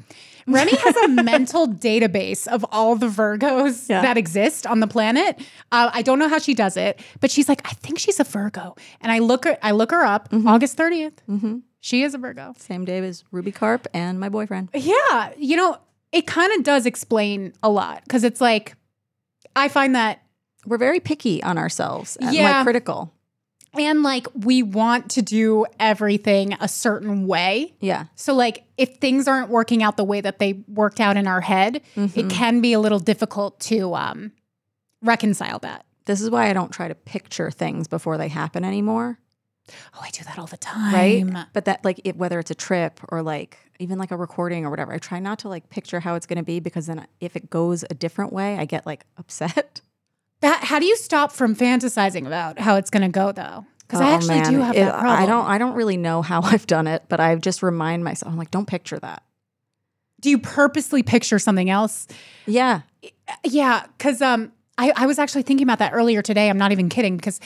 Remy 0.46 0.76
has 0.76 0.96
a 0.98 1.08
mental 1.24 1.68
database 1.68 2.46
of 2.48 2.64
all 2.72 2.96
the 2.96 3.08
Virgos 3.08 3.90
Yeah. 3.90 4.04
that 4.04 4.16
exist 4.16 4.68
on 4.68 4.80
the 4.80 4.86
planet. 4.88 5.40
Uh, 5.72 5.90
I 5.92 6.04
don't 6.04 6.20
know 6.20 6.30
how 6.30 6.38
she 6.38 6.54
does 6.54 6.78
it, 6.78 7.00
but 7.20 7.32
she's 7.32 7.50
like, 7.50 7.62
I 7.66 7.72
think 7.72 7.98
she's 7.98 8.20
a 8.20 8.24
Virgo. 8.24 8.76
And 9.02 9.12
I 9.12 9.18
look 9.18 9.46
her, 9.46 9.58
I 9.64 9.72
look 9.72 9.90
her 9.90 10.04
up. 10.06 10.30
Mm-hmm. 10.30 10.48
August 10.48 10.78
30th. 10.78 11.64
She 11.80 12.04
is 12.04 12.14
a 12.14 12.20
Virgo. 12.20 12.54
Same 12.60 12.86
day 12.86 13.00
as 13.00 13.24
Ruby 13.32 13.52
Karp 13.52 13.88
and 13.92 14.20
my 14.20 14.30
boyfriend. 14.30 14.70
Yeah, 14.76 15.32
you 15.36 15.56
know, 15.58 15.78
it 16.12 16.28
kind 16.28 16.54
of 16.54 16.64
does 16.64 16.86
explain 16.86 17.54
a 17.64 17.72
lot 17.72 18.04
because 18.04 18.24
it's 18.24 18.40
like, 18.42 18.76
I 19.60 19.68
find 19.68 19.96
that, 19.96 20.22
We're 20.66 20.78
very 20.78 21.00
picky 21.00 21.42
on 21.44 21.58
ourselves 21.58 22.16
and 22.18 22.34
Yeah. 22.36 22.44
like 22.58 22.64
critical. 22.64 23.14
and 23.74 24.02
like 24.04 24.28
we 24.34 24.64
want 24.64 25.12
to 25.12 25.22
do 25.22 25.66
everything 25.80 26.54
a 26.60 26.68
certain 26.68 27.28
way. 27.28 27.76
Yeah. 27.80 28.06
So, 28.16 28.34
like, 28.34 28.64
if 28.78 28.98
things 28.98 29.28
aren't 29.28 29.50
working 29.50 29.84
out 29.84 29.96
the 29.96 30.04
way 30.04 30.22
that 30.22 30.40
they 30.40 30.64
worked 30.68 31.00
out 31.00 31.16
in 31.18 31.28
our 31.28 31.42
head, 31.42 31.82
it 31.96 32.30
can 32.30 32.62
be 32.62 32.74
a 32.74 32.80
little 32.80 33.00
difficult 33.00 33.60
to 33.62 33.94
um, 33.96 34.32
reconcile 35.02 35.60
that. 35.60 35.86
This 36.06 36.20
is 36.22 36.30
why 36.32 36.50
I 36.50 36.54
don't 36.54 36.72
try 36.72 36.88
to 36.88 36.96
picture 36.96 37.52
things 37.52 37.88
before 37.88 38.18
they 38.18 38.28
happen 38.30 38.66
anymore. 38.66 39.20
Oh, 39.94 40.00
I 40.02 40.10
do 40.10 40.24
that 40.26 40.38
all 40.40 40.48
the 40.48 40.58
time. 40.58 40.94
Right. 41.32 41.46
But 41.54 41.66
that, 41.66 41.84
like, 41.86 42.02
it, 42.04 42.16
whether 42.18 42.40
it's 42.40 42.52
a 42.52 42.56
trip 42.56 43.00
or 43.10 43.22
like 43.22 43.58
even 43.80 43.98
like 43.98 44.12
a 44.12 44.18
recording 44.18 44.66
or 44.66 44.70
whatever, 44.70 44.94
I 44.94 44.98
try 44.98 45.20
not 45.20 45.40
to 45.40 45.50
like 45.50 45.70
picture 45.70 46.00
how 46.00 46.16
it's 46.16 46.26
going 46.26 46.38
to 46.38 46.44
be 46.44 46.60
because 46.60 46.88
then 46.88 47.06
if 47.22 47.36
it 47.36 47.50
goes 47.50 47.84
a 47.90 47.94
different 47.94 48.34
way, 48.34 48.58
I 48.58 48.66
get 48.66 48.86
like 48.86 49.06
upset. 49.18 49.82
That, 50.42 50.64
how 50.64 50.80
do 50.80 50.86
you 50.86 50.96
stop 50.96 51.32
from 51.32 51.56
fantasizing 51.56 52.26
about 52.26 52.60
how 52.60 52.76
it's 52.78 52.90
going 52.90 53.04
to 53.04 53.10
go, 53.10 53.32
though? 53.32 53.66
Because 53.82 54.02
I 54.02 54.12
Oh, 54.12 54.16
actually 54.16 54.42
do 54.42 54.62
have 54.62 54.76
It- 54.76 54.82
that 54.86 55.00
problem. 55.00 55.20
I 55.20 55.26
don't. 55.26 55.46
I 55.48 55.58
don't 55.58 55.74
really 55.74 55.98
know 55.98 56.22
how 56.22 56.42
I've 56.44 56.68
done 56.68 56.88
it, 56.88 57.04
but 57.10 57.20
I 57.20 57.36
just 57.36 57.62
remind 57.64 58.04
myself. 58.04 58.32
I'm 58.32 58.38
like, 58.38 58.52
don't 58.52 58.68
picture 58.68 59.00
that. 59.00 59.24
Do 60.22 60.30
you 60.30 60.38
purposely 60.38 61.02
picture 61.04 61.40
something 61.40 61.70
else? 61.70 62.08
Yeah. 62.46 62.82
Yeah, 63.46 63.86
because 63.98 64.22
um, 64.22 64.52
I, 64.78 64.92
I 64.96 65.06
was 65.08 65.18
actually 65.18 65.44
thinking 65.44 65.66
about 65.66 65.80
that 65.80 65.94
earlier 65.94 66.22
today. 66.22 66.50
I'm 66.50 66.58
not 66.58 66.72
even 66.74 66.90
kidding 66.90 67.16
because 67.18 67.40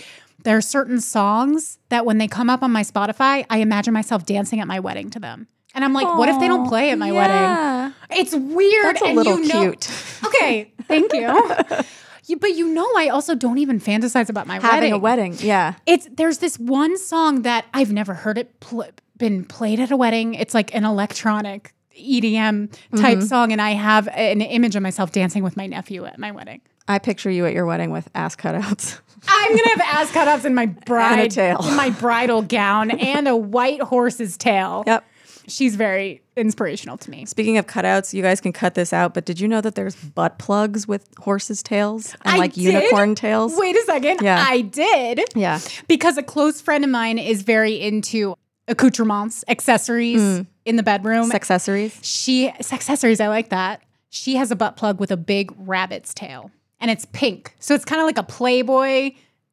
there 0.43 0.57
are 0.57 0.61
certain 0.61 0.99
songs 1.01 1.79
that 1.89 2.05
when 2.05 2.17
they 2.17 2.27
come 2.27 2.49
up 2.49 2.63
on 2.63 2.71
my 2.71 2.83
Spotify, 2.83 3.45
I 3.49 3.57
imagine 3.59 3.93
myself 3.93 4.25
dancing 4.25 4.59
at 4.59 4.67
my 4.67 4.79
wedding 4.79 5.09
to 5.11 5.19
them. 5.19 5.47
And 5.75 5.83
I'm 5.83 5.93
like, 5.93 6.05
what 6.17 6.29
if 6.29 6.39
they 6.39 6.47
don't 6.47 6.67
play 6.67 6.91
at 6.91 6.97
my 6.99 7.11
wedding? 7.11 7.93
It's 8.11 8.35
weird. 8.35 8.85
That's 8.85 9.01
a 9.01 9.05
and 9.05 9.15
little 9.15 9.39
you 9.39 9.47
know- 9.47 9.61
cute. 9.61 9.89
Okay, 10.25 10.71
thank 10.87 11.13
you. 11.13 11.29
You- 12.25 12.37
but 12.37 12.55
you 12.55 12.69
know, 12.69 12.89
I 12.95 13.09
also 13.09 13.35
don't 13.35 13.57
even 13.57 13.81
fantasize 13.81 14.29
about 14.29 14.47
my 14.47 14.55
Having 14.55 14.69
wedding. 14.69 14.93
a 14.93 14.97
wedding. 14.97 15.35
Yeah. 15.39 15.73
It's 15.85 16.07
there's 16.09 16.37
this 16.37 16.57
one 16.57 16.97
song 16.97 17.41
that 17.41 17.65
I've 17.73 17.91
never 17.91 18.13
heard 18.13 18.37
it 18.37 18.61
pl- 18.61 18.85
been 19.17 19.43
played 19.43 19.81
at 19.81 19.91
a 19.91 19.97
wedding. 19.97 20.33
It's 20.35 20.53
like 20.53 20.73
an 20.73 20.85
electronic 20.85 21.73
EDM 21.99 22.71
type 22.95 23.17
Mm-hmm. 23.17 23.21
song, 23.25 23.51
and 23.51 23.61
I 23.61 23.71
have 23.71 24.07
an 24.13 24.39
image 24.41 24.75
of 24.77 24.81
myself 24.83 25.11
dancing 25.11 25.43
with 25.43 25.57
my 25.57 25.67
nephew 25.67 26.05
at 26.05 26.17
my 26.17 26.31
wedding. 26.31 26.61
I 26.87 26.97
picture 26.99 27.29
you 27.29 27.45
at 27.45 27.51
your 27.53 27.65
wedding 27.65 27.91
with 27.91 28.09
ass 28.15 28.35
cutouts. 28.37 28.99
I'm 29.27 29.49
gonna 29.55 29.69
have 29.69 29.81
ass 29.81 30.11
cutouts 30.11 30.45
in 30.45 30.53
my 30.55 30.65
bride 30.67 31.31
tail. 31.31 31.59
in 31.67 31.75
my 31.75 31.89
bridal 31.89 32.41
gown, 32.41 32.91
and 32.91 33.27
a 33.27 33.35
white 33.35 33.81
horse's 33.81 34.37
tail. 34.37 34.83
yep. 34.87 35.05
She's 35.45 35.75
very 35.75 36.21
inspirational 36.37 36.97
to 36.99 37.11
me. 37.11 37.25
Speaking 37.25 37.57
of 37.57 37.67
cutouts, 37.67 38.13
you 38.13 38.21
guys 38.21 38.39
can 38.39 38.53
cut 38.53 38.75
this 38.75 38.93
out, 38.93 39.13
but 39.13 39.25
did 39.25 39.41
you 39.41 39.47
know 39.49 39.59
that 39.59 39.75
there's 39.75 39.93
butt 39.93 40.39
plugs 40.39 40.87
with 40.87 41.05
horses' 41.17 41.61
tails 41.61 42.13
and 42.23 42.35
I 42.35 42.37
like 42.37 42.53
did? 42.53 42.63
unicorn 42.63 43.13
tails? 43.13 43.53
Wait 43.57 43.75
a 43.75 43.81
second. 43.83 44.19
Yeah. 44.21 44.41
I 44.47 44.61
did. 44.61 45.19
Yeah. 45.35 45.59
Because 45.89 46.17
a 46.17 46.23
close 46.23 46.61
friend 46.61 46.85
of 46.85 46.89
mine 46.89 47.17
is 47.19 47.41
very 47.41 47.73
into 47.81 48.35
accoutrements, 48.69 49.43
accessories 49.49 50.21
Mm. 50.21 50.47
in 50.63 50.75
the 50.77 50.83
bedroom. 50.83 51.29
Accessories. 51.33 51.99
She 52.01 52.47
accessories, 52.47 53.19
I 53.19 53.27
like 53.27 53.49
that. 53.49 53.81
She 54.09 54.35
has 54.37 54.49
a 54.49 54.55
butt 54.55 54.77
plug 54.77 54.99
with 55.01 55.11
a 55.11 55.17
big 55.17 55.51
rabbit's 55.57 56.13
tail. 56.13 56.51
And 56.83 56.91
it's 56.91 57.05
pink. 57.13 57.55
So 57.59 57.73
it's 57.73 57.85
kind 57.85 58.01
of 58.01 58.05
like 58.05 58.17
a 58.17 58.23
Playboy. 58.23 59.11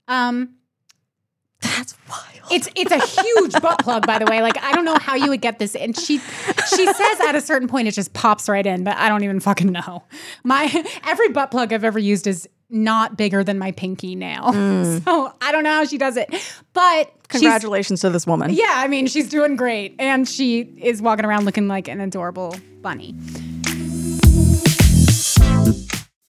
Um 0.09 0.57
That's 1.63 1.95
wild. 2.09 2.27
it's 2.51 2.69
it's 2.75 2.91
a 2.91 3.23
huge 3.23 3.53
butt 3.63 3.79
plug, 3.85 4.05
by 4.07 4.19
the 4.19 4.25
way. 4.27 4.43
Like 4.43 4.61
I 4.63 4.73
don't 4.73 4.85
know 4.85 4.99
how 4.99 5.15
you 5.15 5.29
would 5.29 5.41
get 5.41 5.59
this 5.61 5.77
and 5.77 5.97
She 5.97 6.19
she 6.19 6.87
says 6.87 7.21
at 7.27 7.35
a 7.37 7.41
certain 7.41 7.69
point 7.69 7.87
it 7.87 7.93
just 7.93 8.13
pops 8.13 8.49
right 8.49 8.67
in, 8.67 8.83
but 8.83 8.97
I 8.97 9.09
don't 9.09 9.23
even 9.23 9.39
fucking 9.41 9.71
know. 9.71 10.03
My 10.43 10.85
every 11.07 11.29
butt 11.29 11.51
plug 11.53 11.73
I've 11.73 11.85
ever 11.85 11.99
used 12.01 12.27
is 12.27 12.49
not 12.73 13.17
bigger 13.17 13.43
than 13.45 13.59
my 13.59 13.71
pinky 13.73 14.15
nail. 14.17 14.53
So 15.05 15.33
I 15.41 15.53
don't 15.53 15.63
know 15.65 15.73
how 15.73 15.85
she 15.85 15.99
does 15.99 16.17
it. 16.17 16.35
But 16.73 17.13
Congratulations 17.29 18.01
to 18.01 18.11
this 18.11 18.27
woman. 18.27 18.51
yeah, 18.51 18.73
I 18.77 18.89
mean, 18.89 19.07
she's 19.07 19.29
doing 19.29 19.55
great. 19.57 19.95
And 20.01 20.29
she 20.29 20.61
is 20.61 21.01
walking 21.01 21.25
around 21.25 21.45
looking 21.45 21.69
like 21.69 21.87
an 21.89 22.01
adorable 22.01 22.55
bunny. 22.83 23.15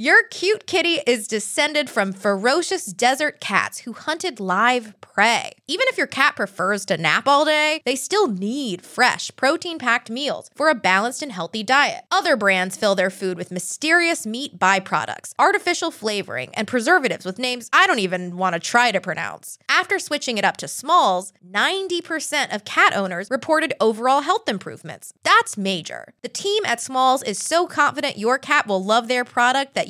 Your 0.00 0.22
cute 0.30 0.66
kitty 0.66 1.02
is 1.06 1.28
descended 1.28 1.90
from 1.90 2.14
ferocious 2.14 2.86
desert 2.86 3.38
cats 3.38 3.80
who 3.80 3.92
hunted 3.92 4.40
live 4.40 4.98
prey. 5.02 5.52
Even 5.68 5.86
if 5.88 5.98
your 5.98 6.06
cat 6.06 6.36
prefers 6.36 6.86
to 6.86 6.96
nap 6.96 7.28
all 7.28 7.44
day, 7.44 7.82
they 7.84 7.96
still 7.96 8.26
need 8.26 8.80
fresh, 8.80 9.30
protein 9.36 9.78
packed 9.78 10.08
meals 10.08 10.50
for 10.54 10.70
a 10.70 10.74
balanced 10.74 11.20
and 11.22 11.30
healthy 11.30 11.62
diet. 11.62 12.06
Other 12.10 12.34
brands 12.34 12.78
fill 12.78 12.94
their 12.94 13.10
food 13.10 13.36
with 13.36 13.50
mysterious 13.50 14.24
meat 14.24 14.58
byproducts, 14.58 15.34
artificial 15.38 15.90
flavoring, 15.90 16.48
and 16.54 16.66
preservatives 16.66 17.26
with 17.26 17.38
names 17.38 17.68
I 17.70 17.86
don't 17.86 17.98
even 17.98 18.38
want 18.38 18.54
to 18.54 18.58
try 18.58 18.92
to 18.92 19.02
pronounce. 19.02 19.58
After 19.68 19.98
switching 19.98 20.38
it 20.38 20.46
up 20.46 20.56
to 20.56 20.68
Smalls, 20.68 21.34
90% 21.46 22.54
of 22.54 22.64
cat 22.64 22.96
owners 22.96 23.28
reported 23.30 23.74
overall 23.80 24.22
health 24.22 24.48
improvements. 24.48 25.12
That's 25.24 25.58
major. 25.58 26.14
The 26.22 26.28
team 26.28 26.62
at 26.64 26.80
Smalls 26.80 27.22
is 27.22 27.36
so 27.36 27.66
confident 27.66 28.16
your 28.16 28.38
cat 28.38 28.66
will 28.66 28.82
love 28.82 29.06
their 29.06 29.26
product 29.26 29.74
that 29.74 29.89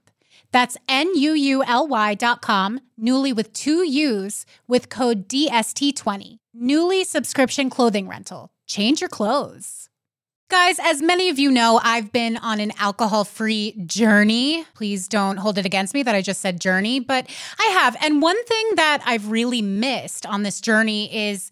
That's 0.51 0.77
N-U-U-L-Y 0.87 2.15
dot 2.15 2.41
com, 2.41 2.81
Nuuly 2.99 3.35
with 3.35 3.53
two 3.53 3.85
U's 3.85 4.45
with 4.67 4.89
code 4.89 5.27
DST20. 5.27 6.37
Nuuly 6.55 7.05
subscription 7.05 7.69
clothing 7.69 8.07
rental. 8.07 8.49
Change 8.67 9.01
your 9.01 9.09
clothes. 9.09 9.89
Guys, 10.51 10.79
as 10.83 11.01
many 11.01 11.29
of 11.29 11.39
you 11.39 11.49
know, 11.49 11.79
I've 11.81 12.11
been 12.11 12.35
on 12.35 12.59
an 12.59 12.73
alcohol 12.77 13.23
free 13.23 13.73
journey. 13.85 14.65
Please 14.75 15.07
don't 15.07 15.37
hold 15.37 15.57
it 15.57 15.65
against 15.65 15.93
me 15.93 16.03
that 16.03 16.13
I 16.13 16.21
just 16.21 16.41
said 16.41 16.59
journey, 16.59 16.99
but 16.99 17.25
I 17.57 17.67
have. 17.67 17.95
And 18.03 18.21
one 18.21 18.43
thing 18.43 18.71
that 18.75 19.01
I've 19.05 19.31
really 19.31 19.61
missed 19.61 20.25
on 20.25 20.43
this 20.43 20.59
journey 20.59 21.29
is 21.31 21.51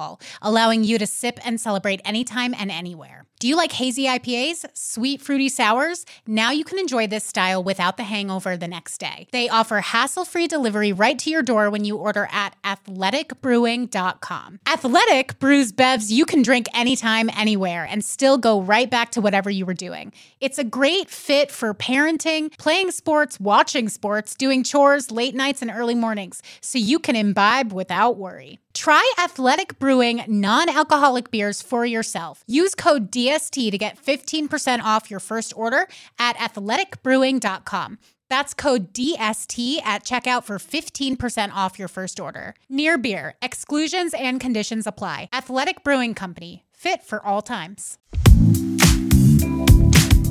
allowing 0.41 0.83
you 0.83 0.97
to 0.97 1.07
sip 1.07 1.39
and 1.45 1.59
celebrate 1.59 2.01
anytime 2.05 2.53
and 2.57 2.71
anywhere. 2.71 3.25
Do 3.41 3.47
you 3.47 3.55
like 3.55 3.71
hazy 3.71 4.05
IPAs, 4.05 4.65
sweet 4.75 5.19
fruity 5.19 5.49
sours? 5.49 6.05
Now 6.27 6.51
you 6.51 6.63
can 6.63 6.77
enjoy 6.77 7.07
this 7.07 7.23
style 7.23 7.63
without 7.63 7.97
the 7.97 8.03
hangover 8.03 8.55
the 8.55 8.67
next 8.67 8.99
day. 8.99 9.25
They 9.31 9.49
offer 9.49 9.79
hassle 9.79 10.25
free 10.25 10.45
delivery 10.45 10.93
right 10.93 11.17
to 11.17 11.31
your 11.31 11.41
door 11.41 11.71
when 11.71 11.83
you 11.83 11.97
order 11.97 12.29
at 12.31 12.55
athleticbrewing.com. 12.63 14.59
Athletic 14.67 15.39
brews 15.39 15.71
bevs 15.71 16.11
you 16.11 16.23
can 16.23 16.43
drink 16.43 16.67
anytime, 16.71 17.31
anywhere, 17.35 17.87
and 17.89 18.05
still 18.05 18.37
go 18.37 18.61
right 18.61 18.91
back 18.91 19.09
to 19.11 19.21
whatever 19.21 19.49
you 19.49 19.65
were 19.65 19.73
doing. 19.73 20.13
It's 20.39 20.59
a 20.59 20.63
great 20.63 21.09
fit 21.09 21.49
for 21.49 21.73
parenting, 21.73 22.55
playing 22.59 22.91
sports, 22.91 23.39
watching 23.39 23.89
sports, 23.89 24.35
doing 24.35 24.63
chores, 24.63 25.09
late 25.09 25.33
nights, 25.33 25.63
and 25.63 25.71
early 25.71 25.95
mornings, 25.95 26.43
so 26.61 26.77
you 26.77 26.99
can 26.99 27.15
imbibe 27.15 27.73
without 27.73 28.17
worry. 28.17 28.59
Try 28.73 29.13
Athletic 29.17 29.79
Brewing 29.79 30.23
non 30.27 30.69
alcoholic 30.69 31.31
beers 31.31 31.61
for 31.61 31.85
yourself. 31.85 32.43
Use 32.47 32.75
code 32.75 33.11
DST 33.11 33.71
to 33.71 33.77
get 33.77 34.01
15% 34.01 34.81
off 34.81 35.09
your 35.09 35.19
first 35.19 35.53
order 35.55 35.87
at 36.19 36.37
athleticbrewing.com. 36.37 37.97
That's 38.29 38.53
code 38.53 38.93
DST 38.93 39.81
at 39.83 40.05
checkout 40.05 40.45
for 40.45 40.57
15% 40.57 41.51
off 41.53 41.77
your 41.77 41.89
first 41.89 42.17
order. 42.19 42.53
Near 42.69 42.97
Beer, 42.97 43.35
exclusions 43.41 44.13
and 44.13 44.39
conditions 44.39 44.87
apply. 44.87 45.27
Athletic 45.33 45.83
Brewing 45.83 46.13
Company, 46.13 46.63
fit 46.73 47.03
for 47.03 47.25
all 47.25 47.41
times. 47.41 47.97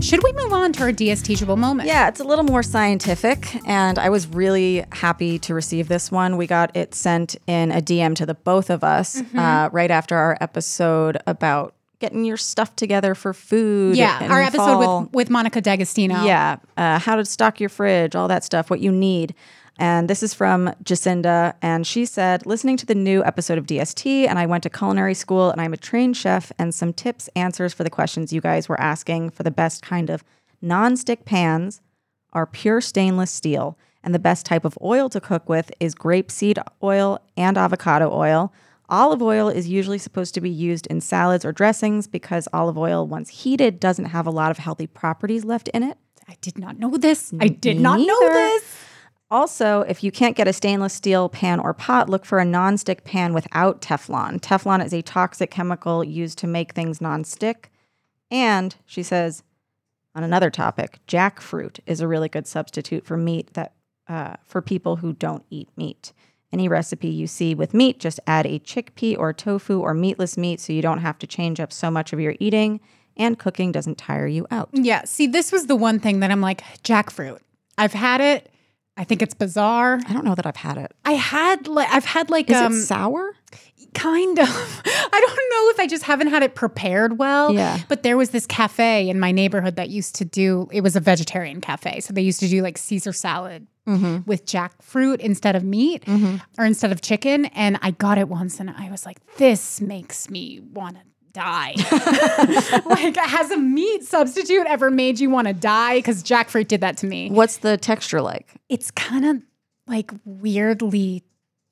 Should 0.00 0.22
we 0.24 0.32
move 0.32 0.52
on 0.54 0.72
to 0.74 0.82
our 0.84 0.92
DS 0.92 1.20
teachable 1.20 1.56
moment? 1.56 1.86
Yeah, 1.86 2.08
it's 2.08 2.20
a 2.20 2.24
little 2.24 2.44
more 2.44 2.62
scientific, 2.62 3.54
and 3.68 3.98
I 3.98 4.08
was 4.08 4.26
really 4.26 4.84
happy 4.92 5.38
to 5.40 5.52
receive 5.54 5.88
this 5.88 6.10
one. 6.10 6.36
We 6.38 6.46
got 6.46 6.74
it 6.74 6.94
sent 6.94 7.36
in 7.46 7.70
a 7.70 7.82
DM 7.82 8.14
to 8.16 8.24
the 8.26 8.34
both 8.34 8.70
of 8.70 8.82
us 8.82 9.20
Mm-hmm. 9.20 9.38
uh, 9.38 9.68
right 9.70 9.90
after 9.90 10.16
our 10.16 10.38
episode 10.40 11.18
about 11.26 11.74
getting 11.98 12.24
your 12.24 12.38
stuff 12.38 12.74
together 12.76 13.14
for 13.14 13.34
food. 13.34 13.94
Yeah, 13.96 14.26
our 14.30 14.40
episode 14.40 14.82
fall. 14.82 15.02
with, 15.02 15.12
with 15.12 15.30
Monica 15.30 15.60
D'Agostino. 15.60 16.24
Yeah, 16.24 16.56
uh, 16.78 16.98
how 16.98 17.16
to 17.16 17.24
stock 17.26 17.60
your 17.60 17.68
fridge, 17.68 18.14
all 18.16 18.28
that 18.28 18.42
stuff, 18.42 18.70
what 18.70 18.80
you 18.80 18.90
need. 18.90 19.34
And 19.80 20.10
this 20.10 20.22
is 20.22 20.34
from 20.34 20.66
Jacinda, 20.84 21.54
and 21.62 21.86
she 21.86 22.04
said, 22.04 22.44
listening 22.44 22.76
to 22.76 22.84
the 22.84 22.94
new 22.94 23.24
episode 23.24 23.56
of 23.56 23.64
DST, 23.64 24.28
and 24.28 24.38
I 24.38 24.44
went 24.44 24.62
to 24.64 24.70
culinary 24.70 25.14
school, 25.14 25.50
and 25.50 25.58
I'm 25.58 25.72
a 25.72 25.78
trained 25.78 26.18
chef, 26.18 26.52
and 26.58 26.74
some 26.74 26.92
tips, 26.92 27.30
answers 27.34 27.72
for 27.72 27.82
the 27.82 27.88
questions 27.88 28.30
you 28.30 28.42
guys 28.42 28.68
were 28.68 28.78
asking 28.78 29.30
for 29.30 29.42
the 29.42 29.50
best 29.50 29.80
kind 29.82 30.10
of 30.10 30.22
non-stick 30.60 31.24
pans 31.24 31.80
are 32.34 32.44
pure 32.44 32.82
stainless 32.82 33.30
steel, 33.30 33.78
and 34.04 34.14
the 34.14 34.18
best 34.18 34.44
type 34.44 34.66
of 34.66 34.76
oil 34.82 35.08
to 35.08 35.18
cook 35.18 35.48
with 35.48 35.72
is 35.80 35.94
grapeseed 35.94 36.62
oil 36.82 37.18
and 37.38 37.56
avocado 37.56 38.12
oil. 38.12 38.52
Olive 38.90 39.22
oil 39.22 39.48
is 39.48 39.66
usually 39.66 39.96
supposed 39.96 40.34
to 40.34 40.42
be 40.42 40.50
used 40.50 40.88
in 40.88 41.00
salads 41.00 41.42
or 41.42 41.52
dressings 41.52 42.06
because 42.06 42.46
olive 42.52 42.76
oil, 42.76 43.06
once 43.06 43.30
heated, 43.30 43.80
doesn't 43.80 44.06
have 44.06 44.26
a 44.26 44.30
lot 44.30 44.50
of 44.50 44.58
healthy 44.58 44.86
properties 44.86 45.46
left 45.46 45.68
in 45.68 45.82
it. 45.82 45.96
I 46.28 46.36
did 46.42 46.58
not 46.58 46.78
know 46.78 46.98
this. 46.98 47.32
I 47.40 47.48
did 47.48 47.80
not 47.80 47.98
know 47.98 48.28
this. 48.28 48.86
Also, 49.30 49.82
if 49.82 50.02
you 50.02 50.10
can't 50.10 50.36
get 50.36 50.48
a 50.48 50.52
stainless 50.52 50.92
steel 50.92 51.28
pan 51.28 51.60
or 51.60 51.72
pot, 51.72 52.08
look 52.08 52.24
for 52.24 52.40
a 52.40 52.44
nonstick 52.44 53.04
pan 53.04 53.32
without 53.32 53.80
Teflon. 53.80 54.40
Teflon 54.40 54.84
is 54.84 54.92
a 54.92 55.02
toxic 55.02 55.50
chemical 55.50 56.02
used 56.02 56.36
to 56.38 56.48
make 56.48 56.72
things 56.72 56.98
nonstick. 56.98 57.66
And 58.30 58.74
she 58.86 59.02
says, 59.04 59.44
on 60.14 60.24
another 60.24 60.50
topic, 60.50 60.98
jackfruit 61.06 61.78
is 61.86 62.00
a 62.00 62.08
really 62.08 62.28
good 62.28 62.46
substitute 62.46 63.06
for 63.06 63.16
meat 63.16 63.54
that 63.54 63.74
uh, 64.08 64.34
for 64.44 64.60
people 64.60 64.96
who 64.96 65.12
don't 65.12 65.44
eat 65.50 65.68
meat. 65.76 66.12
Any 66.52 66.68
recipe 66.68 67.08
you 67.08 67.28
see 67.28 67.54
with 67.54 67.72
meat, 67.72 68.00
just 68.00 68.18
add 68.26 68.44
a 68.44 68.58
chickpea 68.58 69.16
or 69.16 69.32
tofu 69.32 69.80
or 69.80 69.94
meatless 69.94 70.36
meat 70.36 70.58
so 70.58 70.72
you 70.72 70.82
don't 70.82 70.98
have 70.98 71.18
to 71.20 71.28
change 71.28 71.60
up 71.60 71.72
so 71.72 71.92
much 71.92 72.12
of 72.12 72.18
your 72.18 72.34
eating 72.40 72.80
and 73.16 73.38
cooking 73.38 73.70
doesn't 73.70 73.98
tire 73.98 74.26
you 74.26 74.48
out. 74.50 74.68
Yeah. 74.72 75.04
See, 75.04 75.28
this 75.28 75.52
was 75.52 75.66
the 75.66 75.76
one 75.76 76.00
thing 76.00 76.20
that 76.20 76.32
I'm 76.32 76.40
like, 76.40 76.62
jackfruit. 76.82 77.38
I've 77.78 77.92
had 77.92 78.20
it. 78.20 78.50
I 79.00 79.04
think 79.04 79.22
it's 79.22 79.32
bizarre. 79.32 79.98
I 80.06 80.12
don't 80.12 80.26
know 80.26 80.34
that 80.34 80.44
I've 80.44 80.56
had 80.56 80.76
it. 80.76 80.92
I 81.06 81.12
had 81.12 81.66
like 81.66 81.88
I've 81.90 82.04
had 82.04 82.28
like 82.28 82.50
Is 82.50 82.56
um 82.56 82.74
it 82.74 82.82
sour? 82.82 83.34
kind 83.94 84.38
of. 84.38 84.46
I 84.84 85.20
don't 85.26 85.50
know 85.50 85.70
if 85.70 85.80
I 85.80 85.86
just 85.88 86.04
haven't 86.04 86.26
had 86.28 86.42
it 86.42 86.54
prepared 86.54 87.18
well. 87.18 87.54
Yeah. 87.54 87.78
But 87.88 88.02
there 88.02 88.18
was 88.18 88.28
this 88.30 88.46
cafe 88.46 89.08
in 89.08 89.18
my 89.18 89.32
neighborhood 89.32 89.76
that 89.76 89.88
used 89.88 90.16
to 90.16 90.26
do 90.26 90.68
it 90.70 90.82
was 90.82 90.96
a 90.96 91.00
vegetarian 91.00 91.62
cafe. 91.62 92.00
So 92.00 92.12
they 92.12 92.20
used 92.20 92.40
to 92.40 92.48
do 92.48 92.60
like 92.62 92.76
Caesar 92.76 93.14
salad 93.14 93.66
with 94.26 94.44
jackfruit 94.46 95.18
instead 95.18 95.56
of 95.56 95.64
meat 95.64 96.04
or 96.58 96.64
instead 96.66 96.92
of 96.92 97.00
chicken. 97.00 97.46
And 97.46 97.78
I 97.82 97.90
got 97.92 98.18
it 98.18 98.28
once 98.28 98.60
and 98.60 98.68
I 98.70 98.90
was 98.90 99.06
like, 99.06 99.18
this 99.38 99.80
makes 99.80 100.28
me 100.30 100.60
want 100.60 100.96
to 100.96 101.02
die. 101.32 101.74
like, 102.86 103.16
has 103.16 103.50
a 103.50 103.56
meat 103.56 104.04
substitute 104.04 104.66
ever 104.66 104.90
made 104.90 105.20
you 105.20 105.30
want 105.30 105.48
to 105.48 105.54
die? 105.54 105.98
Because 105.98 106.22
jackfruit 106.22 106.68
did 106.68 106.80
that 106.80 106.96
to 106.98 107.06
me. 107.06 107.30
What's 107.30 107.58
the 107.58 107.76
texture 107.76 108.20
like? 108.20 108.48
It's 108.68 108.90
kind 108.90 109.24
of 109.24 109.42
like 109.86 110.10
weirdly 110.24 111.24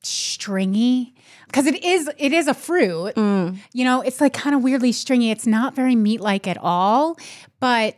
stringy 0.02 1.14
because 1.46 1.66
it 1.66 1.82
is 1.84 2.08
it 2.18 2.32
is 2.32 2.46
a 2.46 2.54
fruit 2.54 3.12
mm. 3.16 3.58
you 3.72 3.84
know 3.84 4.00
it's 4.00 4.20
like 4.20 4.32
kind 4.32 4.54
of 4.54 4.62
weirdly 4.62 4.92
stringy 4.92 5.30
it's 5.32 5.46
not 5.46 5.74
very 5.74 5.96
meat 5.96 6.20
like 6.20 6.46
at 6.46 6.56
all 6.58 7.18
but 7.58 7.96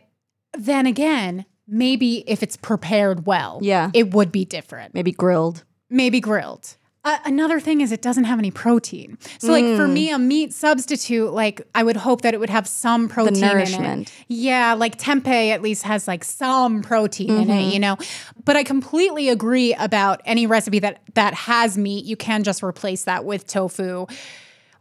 then 0.57 0.87
again 0.87 1.45
maybe 1.67 2.23
if 2.27 2.41
it's 2.41 2.57
prepared 2.57 3.27
well 3.27 3.59
Yeah. 3.61 3.91
it 3.93 4.13
would 4.15 4.31
be 4.31 4.45
different 4.45 4.95
Maybe 4.95 5.11
grilled. 5.11 5.63
maybe 5.91 6.19
grilled 6.19 6.75
uh, 7.03 7.17
another 7.25 7.59
thing 7.59 7.81
is 7.81 7.91
it 7.91 8.01
doesn't 8.03 8.25
have 8.25 8.37
any 8.37 8.51
protein. 8.51 9.17
So 9.39 9.51
like 9.51 9.65
for 9.75 9.87
me 9.87 10.11
a 10.11 10.19
meat 10.19 10.53
substitute 10.53 11.31
like 11.33 11.61
i 11.73 11.81
would 11.81 11.95
hope 11.97 12.21
that 12.21 12.33
it 12.35 12.39
would 12.39 12.49
have 12.51 12.67
some 12.67 13.07
protein 13.09 13.43
in 13.43 13.83
it. 14.01 14.11
yeah 14.27 14.73
like 14.73 14.97
tempeh 14.97 15.49
at 15.49 15.61
least 15.63 15.81
has 15.83 16.07
like 16.07 16.23
some 16.23 16.83
protein 16.83 17.31
in 17.31 17.49
it 17.49 17.73
you 17.73 17.79
know? 17.79 17.97
But 18.45 18.55
i 18.55 18.63
completely 18.63 19.29
agree 19.29 19.73
about 19.73 20.21
any 20.25 20.45
recipe 20.45 20.79
that 20.79 21.01
that 21.15 21.33
has 21.33 21.77
meat. 21.77 22.05
You 22.05 22.15
can 22.15 22.43
just 22.43 22.61
replace 22.63 23.05
that 23.05 23.25
with 23.25 23.47
tofu. 23.47 24.05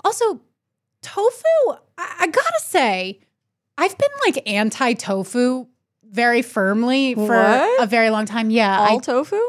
Also 0.05 0.41
tofu 1.03 1.43
i, 1.97 2.17
I 2.21 2.27
gotta 2.27 2.61
say 2.61 3.21
i've 3.79 3.97
been 3.97 4.09
like 4.27 4.43
anti-tofu 4.47 5.67
very 6.05 6.43
firmly 6.43 7.15
for 7.15 7.29
What? 7.29 7.83
a 7.83 7.87
very 7.87 8.11
long 8.11 8.27
time. 8.27 8.51
Yeah 8.51 8.79
I, 8.79 8.91
All 8.91 9.01
tofu? 9.01 9.41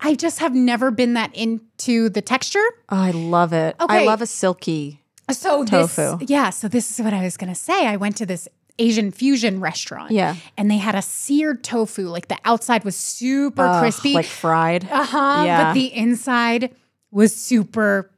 I 0.00 0.14
just 0.14 0.40
have 0.40 0.54
never 0.54 0.90
been 0.90 1.14
that 1.14 1.34
into 1.34 2.08
the 2.08 2.20
texture. 2.20 2.64
Oh, 2.90 2.96
I 2.98 3.10
love 3.12 3.52
it. 3.52 3.76
I 3.78 4.04
love 4.04 4.20
a 4.22 4.26
silky. 4.26 5.00
So 5.30 5.64
Tofu. 5.64 6.18
This, 6.18 6.28
yeah, 6.30 6.50
so 6.50 6.68
this 6.68 6.90
is 6.90 7.02
what 7.02 7.14
I 7.14 7.22
was 7.22 7.36
gonna 7.38 7.54
say. 7.54 7.86
I 7.86 7.96
went 7.96 8.16
to 8.18 8.26
this 8.26 8.46
Asian 8.78 9.10
fusion 9.10 9.60
restaurant. 9.60 10.10
Yeah. 10.10 10.36
And 10.58 10.70
they 10.70 10.76
had 10.76 10.94
a 10.94 11.00
seared 11.02 11.64
tofu. 11.64 12.08
Like 12.08 12.28
the 12.28 12.38
outside 12.44 12.84
was 12.84 12.96
super 12.96 13.64
Ugh, 13.64 13.80
crispy. 13.82 14.12
like 14.14 14.26
fried. 14.26 14.84
uh 14.90 15.04
huh. 15.04 15.42
Yeah. 15.46 15.64
But 15.64 15.74
the 15.74 15.94
inside 15.94 16.74
was 17.10 17.34
super 17.34 18.10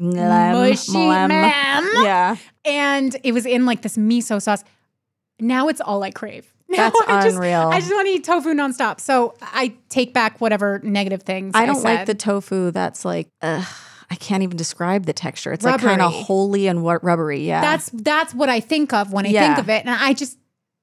Mlem, 0.00 0.52
mushy, 0.68 0.92
mlem. 0.92 1.28
ma'am. 1.28 1.90
Yeah. 2.04 2.36
and 2.64 3.16
it 3.24 3.32
was 3.32 3.44
in 3.46 3.66
like 3.66 3.82
this 3.82 3.96
miso 3.96 4.40
sauce. 4.40 4.62
Now 5.40 5.68
it's 5.68 5.80
all 5.80 6.02
I 6.02 6.10
crave. 6.10 6.49
That's 6.76 7.00
I 7.06 7.22
just, 7.22 7.36
unreal. 7.36 7.68
I 7.72 7.80
just 7.80 7.92
want 7.92 8.06
to 8.06 8.12
eat 8.12 8.24
tofu 8.24 8.54
nonstop. 8.54 9.00
So 9.00 9.34
I 9.40 9.74
take 9.88 10.14
back 10.14 10.40
whatever 10.40 10.80
negative 10.82 11.22
things 11.22 11.52
I 11.54 11.66
don't 11.66 11.82
like 11.82 12.00
said. 12.00 12.06
the 12.06 12.14
tofu 12.14 12.70
that's 12.70 13.04
like, 13.04 13.28
ugh, 13.42 13.66
I 14.10 14.14
can't 14.14 14.42
even 14.42 14.56
describe 14.56 15.06
the 15.06 15.12
texture. 15.12 15.52
It's 15.52 15.64
like 15.64 15.80
kind 15.80 16.00
of 16.00 16.12
holy 16.12 16.66
and 16.68 16.82
wa- 16.82 16.98
rubbery. 17.02 17.40
Yeah. 17.46 17.60
That's 17.60 17.90
that's 17.90 18.34
what 18.34 18.48
I 18.48 18.60
think 18.60 18.92
of 18.92 19.12
when 19.12 19.26
I 19.26 19.32
think 19.32 19.58
of 19.58 19.68
it, 19.68 19.84
and 19.84 19.90
I 19.90 20.12
just 20.12 20.38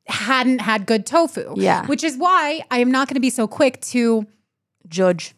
hadn't 0.07 0.59
had 0.59 0.85
good 0.85 1.05
tofu. 1.05 1.53
Yeah. 1.57 1.85
which 1.87 2.03
is 2.03 2.17
why 2.17 2.61
I 2.71 2.79
am 2.79 2.91
not 2.91 3.07
going 3.07 3.15
to 3.15 3.21
be 3.21 3.29
so 3.29 3.47
quick 3.47 3.81
to 3.81 4.25
judge. 4.87 5.33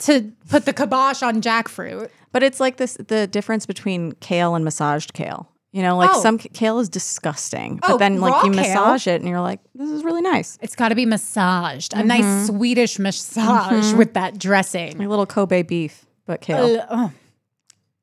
to 0.00 0.32
put 0.48 0.64
the 0.64 0.72
kibosh 0.72 1.22
on 1.22 1.40
jackfruit. 1.42 2.10
But 2.32 2.42
it's 2.42 2.58
like 2.60 2.78
this 2.78 2.94
the 2.94 3.26
difference 3.26 3.66
between 3.66 4.12
kale 4.12 4.54
and 4.54 4.64
massaged 4.64 5.12
kale. 5.12 5.48
You 5.72 5.80
know, 5.82 5.96
like 5.96 6.10
Oh. 6.12 6.20
some 6.20 6.36
kale 6.36 6.78
is 6.80 6.90
disgusting, 6.90 7.76
but 7.76 7.92
Oh, 7.92 7.96
then 7.98 8.20
like 8.20 8.44
you 8.44 8.50
kale? 8.52 8.60
massage 8.62 9.06
it 9.06 9.20
and 9.22 9.28
you're 9.28 9.40
like, 9.40 9.60
this 9.74 9.90
is 9.90 10.04
really 10.04 10.20
nice. 10.20 10.58
It's 10.60 10.76
got 10.76 10.90
to 10.90 10.94
be 10.94 11.06
massaged, 11.06 11.94
a 11.94 11.96
Mm-hmm. 11.96 12.06
nice 12.08 12.46
Swedish 12.48 12.98
massage 12.98 13.94
with 13.94 14.12
that 14.14 14.38
dressing. 14.38 15.02
A 15.02 15.08
little 15.08 15.24
Kobe 15.26 15.62
beef, 15.62 16.04
but 16.26 16.42
kale. 16.42 16.80
Uh, 16.80 16.86
oh. 16.90 17.12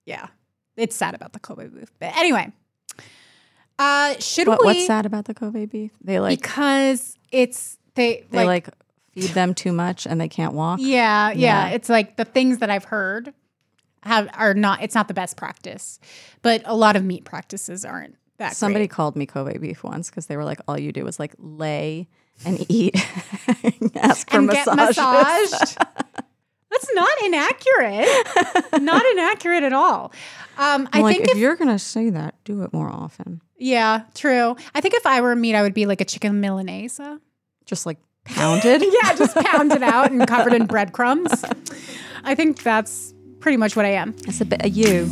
Yeah, 0.05 0.27
it's 0.77 0.95
sad 0.95 1.13
about 1.13 1.34
the 1.34 1.39
Kobe 1.39 1.67
beef, 1.67 1.91
but 1.99 2.17
anyway, 2.17 2.51
uh, 3.77 4.15
should 4.19 4.47
what, 4.47 4.60
we? 4.62 4.65
what's 4.65 4.88
sad 4.88 5.05
about 5.05 5.25
the 5.25 5.34
Kobe 5.36 5.65
beef? 5.67 5.91
They 6.03 6.19
like 6.19 6.41
Because 6.41 7.15
it's 7.32 7.77
they 7.95 8.25
they 8.32 8.45
like, 8.45 8.69
feed 9.13 9.29
them 9.32 9.53
too 9.53 9.71
much 9.71 10.08
and 10.08 10.19
they 10.19 10.27
can't 10.27 10.53
walk. 10.53 10.79
Yeah, 10.82 11.29
yeah, 11.32 11.67
Yeah. 11.67 11.75
It's 11.75 11.88
like 11.89 12.17
the 12.17 12.25
things 12.25 12.58
that 12.60 12.69
I've 12.71 12.86
heard 12.86 13.34
have 14.03 14.29
are 14.33 14.53
not. 14.53 14.81
It's 14.81 14.95
not 14.95 15.07
the 15.07 15.13
best 15.13 15.38
practice, 15.38 15.99
but 16.41 16.62
a 16.65 16.75
lot 16.75 16.95
of 16.95 17.03
meat 17.03 17.25
practices 17.25 17.85
aren't 17.85 18.15
that. 18.38 18.55
Somebody 18.55 18.88
great. 18.88 18.91
called 18.91 19.15
me 19.15 19.25
Kobe 19.25 19.57
beef 19.57 19.83
once 19.83 20.09
because 20.09 20.27
they 20.27 20.38
were 20.38 20.45
like, 20.45 20.59
all 20.67 20.79
you 20.79 20.91
do 20.91 21.05
is 21.07 21.19
like 21.19 21.33
lay 21.38 22.07
and 22.45 22.65
eat, 22.69 22.95
ask 23.95 24.29
for 24.29 24.38
and 24.38 24.49
get 24.49 24.67
massaged. 24.73 25.77
That's 26.71 26.93
not 26.93 27.21
inaccurate. 27.25 28.81
not 28.81 29.05
inaccurate 29.05 29.63
at 29.63 29.73
all. 29.73 30.13
Um, 30.57 30.88
I 30.93 31.01
like, 31.01 31.15
think 31.15 31.29
if, 31.29 31.35
if, 31.35 31.38
you're 31.38 31.55
gonna 31.55 31.79
say 31.79 32.09
that, 32.12 32.35
do 32.43 32.62
it 32.63 32.71
more 32.73 32.89
often. 32.89 33.41
yeah, 33.57 34.03
true. 34.13 34.55
I 34.75 34.81
think 34.81 34.93
if 34.93 35.05
I 35.05 35.21
were 35.21 35.35
meat, 35.35 35.55
I 35.55 35.62
would 35.62 35.73
be 35.73 35.85
like 35.85 35.99
a 35.99 36.05
chicken 36.05 36.41
milanese. 36.41 37.19
Just 37.65 37.85
like 37.85 37.97
pounded. 38.23 38.81
yeah, 39.03 39.13
just 39.15 39.35
pounded 39.35 39.83
out 39.83 40.12
and 40.12 40.27
covered 40.27 40.53
in 40.53 40.65
breadcrumbs. 40.65 41.43
I 42.23 42.35
think 42.35 42.63
that's 42.63 43.13
pretty 43.39 43.58
much 43.58 43.75
what 43.75 43.86
I 43.86 43.91
am. 43.91 44.15
It's 44.28 44.41
a 44.41 44.45
bit 44.45 44.65
of 44.65 44.75
you. 44.75 45.10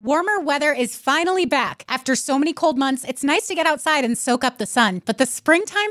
Warmer 0.00 0.40
weather 0.40 0.72
is 0.72 0.96
finally 0.96 1.44
back. 1.44 1.84
After 1.88 2.14
so 2.14 2.38
many 2.38 2.52
cold 2.52 2.78
months, 2.78 3.04
it's 3.04 3.24
nice 3.24 3.46
to 3.48 3.54
get 3.54 3.66
outside 3.66 4.04
and 4.04 4.16
soak 4.16 4.44
up 4.44 4.58
the 4.58 4.64
sun, 4.64 5.02
but 5.04 5.18
the 5.18 5.26
springtime 5.26 5.90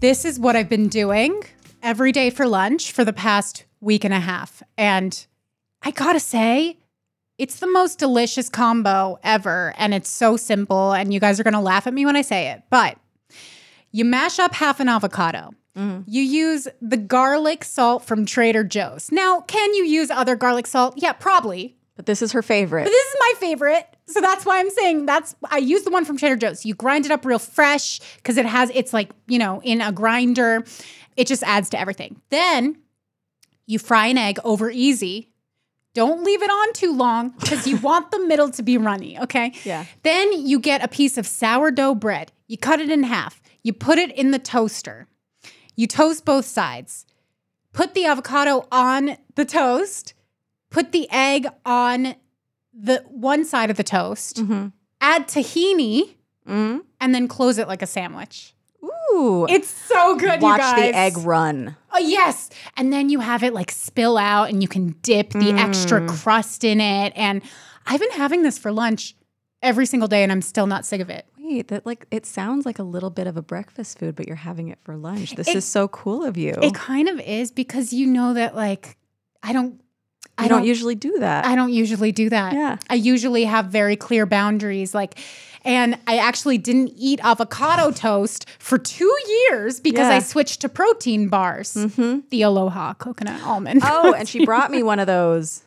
This 0.00 0.24
is 0.24 0.38
what 0.38 0.54
I've 0.54 0.68
been 0.68 0.88
doing 0.88 1.42
every 1.82 2.12
day 2.12 2.30
for 2.30 2.46
lunch 2.46 2.92
for 2.92 3.04
the 3.04 3.12
past 3.12 3.64
week 3.80 4.04
and 4.04 4.14
a 4.14 4.20
half. 4.20 4.62
And 4.76 5.26
I 5.82 5.90
gotta 5.90 6.20
say, 6.20 6.78
it's 7.36 7.58
the 7.58 7.66
most 7.66 7.98
delicious 7.98 8.48
combo 8.48 9.18
ever. 9.24 9.74
And 9.76 9.92
it's 9.92 10.08
so 10.08 10.36
simple. 10.36 10.92
And 10.92 11.12
you 11.12 11.18
guys 11.18 11.40
are 11.40 11.42
gonna 11.42 11.60
laugh 11.60 11.88
at 11.88 11.94
me 11.94 12.06
when 12.06 12.14
I 12.14 12.22
say 12.22 12.50
it. 12.52 12.62
But 12.70 12.96
you 13.90 14.04
mash 14.04 14.38
up 14.38 14.54
half 14.54 14.78
an 14.78 14.88
avocado. 14.88 15.52
Mm-hmm. 15.76 16.02
You 16.06 16.22
use 16.22 16.68
the 16.80 16.96
garlic 16.96 17.64
salt 17.64 18.04
from 18.04 18.24
Trader 18.24 18.62
Joe's. 18.62 19.10
Now, 19.10 19.40
can 19.40 19.74
you 19.74 19.84
use 19.84 20.12
other 20.12 20.36
garlic 20.36 20.68
salt? 20.68 20.94
Yeah, 20.96 21.12
probably. 21.12 21.76
But 21.96 22.06
this 22.06 22.22
is 22.22 22.30
her 22.32 22.42
favorite. 22.42 22.84
But 22.84 22.90
this 22.90 23.06
is 23.08 23.16
my 23.18 23.32
favorite. 23.38 23.96
So 24.08 24.20
that's 24.20 24.44
why 24.46 24.58
I'm 24.58 24.70
saying 24.70 25.06
that's 25.06 25.34
I 25.50 25.58
use 25.58 25.82
the 25.82 25.90
one 25.90 26.04
from 26.04 26.16
Trader 26.16 26.36
Joe's. 26.36 26.64
You 26.64 26.74
grind 26.74 27.04
it 27.04 27.12
up 27.12 27.24
real 27.24 27.38
fresh 27.38 28.00
because 28.16 28.36
it 28.36 28.46
has 28.46 28.70
it's 28.74 28.92
like, 28.92 29.10
you 29.26 29.38
know, 29.38 29.60
in 29.62 29.80
a 29.80 29.92
grinder. 29.92 30.64
It 31.16 31.26
just 31.26 31.42
adds 31.42 31.68
to 31.70 31.78
everything. 31.80 32.20
Then 32.30 32.78
you 33.66 33.78
fry 33.78 34.06
an 34.06 34.18
egg 34.18 34.38
over 34.44 34.70
easy. 34.70 35.30
Don't 35.94 36.22
leave 36.22 36.42
it 36.42 36.50
on 36.50 36.72
too 36.74 36.94
long 36.94 37.30
because 37.40 37.66
you 37.66 37.76
want 37.82 38.10
the 38.10 38.20
middle 38.20 38.50
to 38.50 38.62
be 38.62 38.78
runny, 38.78 39.18
okay? 39.20 39.52
Yeah. 39.64 39.84
Then 40.04 40.46
you 40.46 40.60
get 40.60 40.82
a 40.82 40.88
piece 40.88 41.18
of 41.18 41.26
sourdough 41.26 41.96
bread. 41.96 42.30
You 42.46 42.56
cut 42.56 42.80
it 42.80 42.90
in 42.90 43.02
half. 43.02 43.42
You 43.62 43.72
put 43.72 43.98
it 43.98 44.12
in 44.12 44.30
the 44.30 44.38
toaster. 44.38 45.08
You 45.76 45.86
toast 45.86 46.24
both 46.24 46.44
sides. 46.44 47.04
put 47.72 47.94
the 47.94 48.06
avocado 48.06 48.66
on 48.72 49.16
the 49.34 49.44
toast, 49.44 50.14
put 50.70 50.92
the 50.92 51.08
egg 51.10 51.46
on 51.64 52.14
the 52.80 53.04
one 53.08 53.44
side 53.44 53.70
of 53.70 53.76
the 53.76 53.82
toast, 53.84 54.36
Mm-hmm. 54.36 54.68
add 55.00 55.26
tahini, 55.28 56.14
Mm. 56.48 56.80
and 57.00 57.14
then 57.14 57.28
close 57.28 57.58
it 57.58 57.68
like 57.68 57.82
a 57.82 57.86
sandwich. 57.86 58.54
Ooh. 58.82 59.46
It's 59.50 59.68
so 59.68 60.16
good, 60.16 60.40
Watch 60.40 60.60
you 60.60 60.64
guys. 60.66 60.76
the 60.92 60.96
egg 60.96 61.18
run. 61.18 61.76
Oh, 61.92 61.98
yes. 61.98 62.48
And 62.76 62.90
then 62.92 63.08
you 63.10 63.20
have 63.20 63.42
it 63.42 63.52
like 63.52 63.70
spill 63.70 64.16
out 64.16 64.48
and 64.48 64.62
you 64.62 64.68
can 64.68 64.94
dip 65.02 65.30
the 65.32 65.50
extra 65.50 66.00
Mm. 66.00 66.08
crust 66.08 66.64
in 66.64 66.80
it. 66.80 67.12
And 67.16 67.42
I've 67.86 68.00
been 68.00 68.12
having 68.12 68.42
this 68.42 68.56
for 68.58 68.70
lunch 68.72 69.14
every 69.62 69.84
single 69.86 70.08
day 70.08 70.22
and 70.22 70.30
I'm 70.32 70.40
still 70.42 70.66
not 70.66 70.86
sick 70.86 71.00
of 71.00 71.10
it. 71.10 71.26
Wait, 71.38 71.68
that 71.68 71.84
like 71.84 72.06
it 72.10 72.24
sounds 72.24 72.64
like 72.64 72.78
a 72.78 72.82
little 72.82 73.10
bit 73.10 73.26
of 73.26 73.36
a 73.36 73.42
breakfast 73.42 73.98
food, 73.98 74.14
but 74.14 74.26
you're 74.26 74.36
having 74.36 74.68
it 74.68 74.78
for 74.84 74.96
lunch. 74.96 75.34
This 75.34 75.48
It- 75.48 75.56
is 75.56 75.64
so 75.66 75.88
cool 75.88 76.24
of 76.24 76.36
you. 76.38 76.54
It 76.62 76.74
kind 76.74 77.08
of 77.08 77.18
is 77.20 77.50
because 77.50 77.92
you 77.92 78.06
know 78.06 78.32
that 78.34 78.54
like 78.54 78.96
I 79.42 79.52
don't 79.52 79.80
I 80.38 80.48
don't, 80.48 80.58
don't 80.60 80.66
usually 80.68 80.94
do 80.94 81.18
that. 81.18 81.44
I 81.44 81.54
don't 81.56 81.72
usually 81.72 82.12
do 82.12 82.28
that. 82.30 82.52
Yeah. 82.54 82.76
I 82.88 82.94
usually 82.94 83.44
have 83.44 83.66
very 83.66 83.96
clear 83.96 84.24
boundaries 84.26 84.94
like 84.94 85.18
and 85.64 85.98
I 86.06 86.18
actually 86.18 86.56
didn't 86.56 86.92
eat 86.96 87.18
avocado 87.22 87.90
toast 88.06 88.48
for 88.58 88.78
2 88.78 89.12
years 89.50 89.80
because 89.80 90.06
Yeah. 90.08 90.16
I 90.16 90.18
switched 90.20 90.60
to 90.60 90.68
protein 90.68 91.28
bars. 91.28 91.74
Mm-hmm. 91.74 92.20
The 92.30 92.42
Aloha 92.42 92.94
coconut 92.94 93.42
almond. 93.42 93.80
oh, 93.84 94.14
and 94.14 94.28
she 94.32 94.44
brought 94.46 94.70
me 94.70 94.82
one 94.82 95.00
of 95.00 95.06
those. 95.08 95.62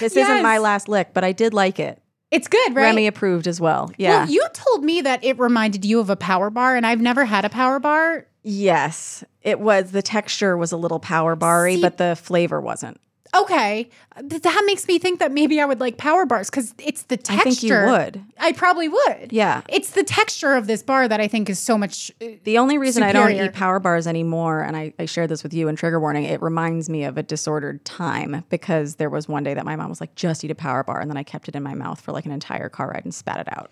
This 0.00 0.16
isn't 0.16 0.42
my 0.42 0.58
last 0.58 0.88
lick, 0.88 1.08
but 1.12 1.24
I 1.24 1.32
did 1.32 1.52
like 1.54 1.80
it. 1.80 2.00
it's 2.30 2.46
good, 2.46 2.74
right? 2.76 2.84
Remy 2.84 3.06
approved 3.08 3.46
as 3.48 3.60
well. 3.60 3.90
Yeah. 3.98 4.24
Well, 4.24 4.30
you 4.30 4.46
told 4.52 4.84
me 4.84 5.00
that 5.00 5.24
it 5.24 5.38
reminded 5.38 5.84
you 5.84 5.98
of 5.98 6.08
a 6.10 6.16
power 6.16 6.48
bar, 6.50 6.76
and 6.76 6.86
I've 6.86 7.00
never 7.00 7.24
had 7.24 7.44
a 7.44 7.48
power 7.50 7.78
bar. 7.80 8.26
yes. 8.44 9.24
It 9.42 9.58
was 9.58 9.90
the 9.90 10.02
texture 10.02 10.56
was 10.56 10.70
a 10.70 10.76
little 10.76 11.00
power 11.00 11.34
barry, 11.34 11.80
but 11.80 11.96
the 11.98 12.14
flavor 12.14 12.60
wasn't. 12.60 13.00
Okay, 13.34 13.88
that 14.20 14.62
makes 14.66 14.86
me 14.86 14.98
think 14.98 15.18
that 15.20 15.32
maybe 15.32 15.58
I 15.58 15.64
would 15.64 15.80
like 15.80 15.96
power 15.96 16.26
bars 16.26 16.50
because 16.50 16.74
it's 16.78 17.04
the 17.04 17.16
texture. 17.16 17.40
I 17.40 17.50
think 17.50 17.62
you 17.62 17.74
would. 17.74 18.22
I 18.38 18.52
probably 18.52 18.88
would. 18.88 19.32
Yeah. 19.32 19.62
It's 19.70 19.92
the 19.92 20.04
texture 20.04 20.52
of 20.52 20.66
this 20.66 20.82
bar 20.82 21.08
that 21.08 21.18
I 21.18 21.28
think 21.28 21.48
is 21.48 21.58
so 21.58 21.78
much. 21.78 22.12
uh, 22.20 22.26
The 22.44 22.58
only 22.58 22.76
reason 22.76 23.02
I 23.02 23.12
don't 23.12 23.32
eat 23.32 23.54
power 23.54 23.78
bars 23.80 24.06
anymore, 24.06 24.60
and 24.60 24.76
I, 24.76 24.92
I 24.98 25.06
shared 25.06 25.30
this 25.30 25.42
with 25.42 25.54
you 25.54 25.68
in 25.68 25.76
trigger 25.76 25.98
warning, 25.98 26.24
it 26.24 26.42
reminds 26.42 26.90
me 26.90 27.04
of 27.04 27.16
a 27.16 27.22
disordered 27.22 27.82
time 27.86 28.44
because 28.50 28.96
there 28.96 29.08
was 29.08 29.28
one 29.28 29.44
day 29.44 29.54
that 29.54 29.64
my 29.64 29.76
mom 29.76 29.88
was 29.88 30.00
like, 30.00 30.14
just 30.14 30.44
eat 30.44 30.50
a 30.50 30.54
power 30.54 30.84
bar. 30.84 31.00
And 31.00 31.10
then 31.10 31.16
I 31.16 31.22
kept 31.22 31.48
it 31.48 31.56
in 31.56 31.62
my 31.62 31.74
mouth 31.74 32.00
for 32.02 32.12
like 32.12 32.26
an 32.26 32.32
entire 32.32 32.68
car 32.68 32.90
ride 32.90 33.04
and 33.04 33.14
spat 33.14 33.38
it 33.40 33.48
out. 33.56 33.70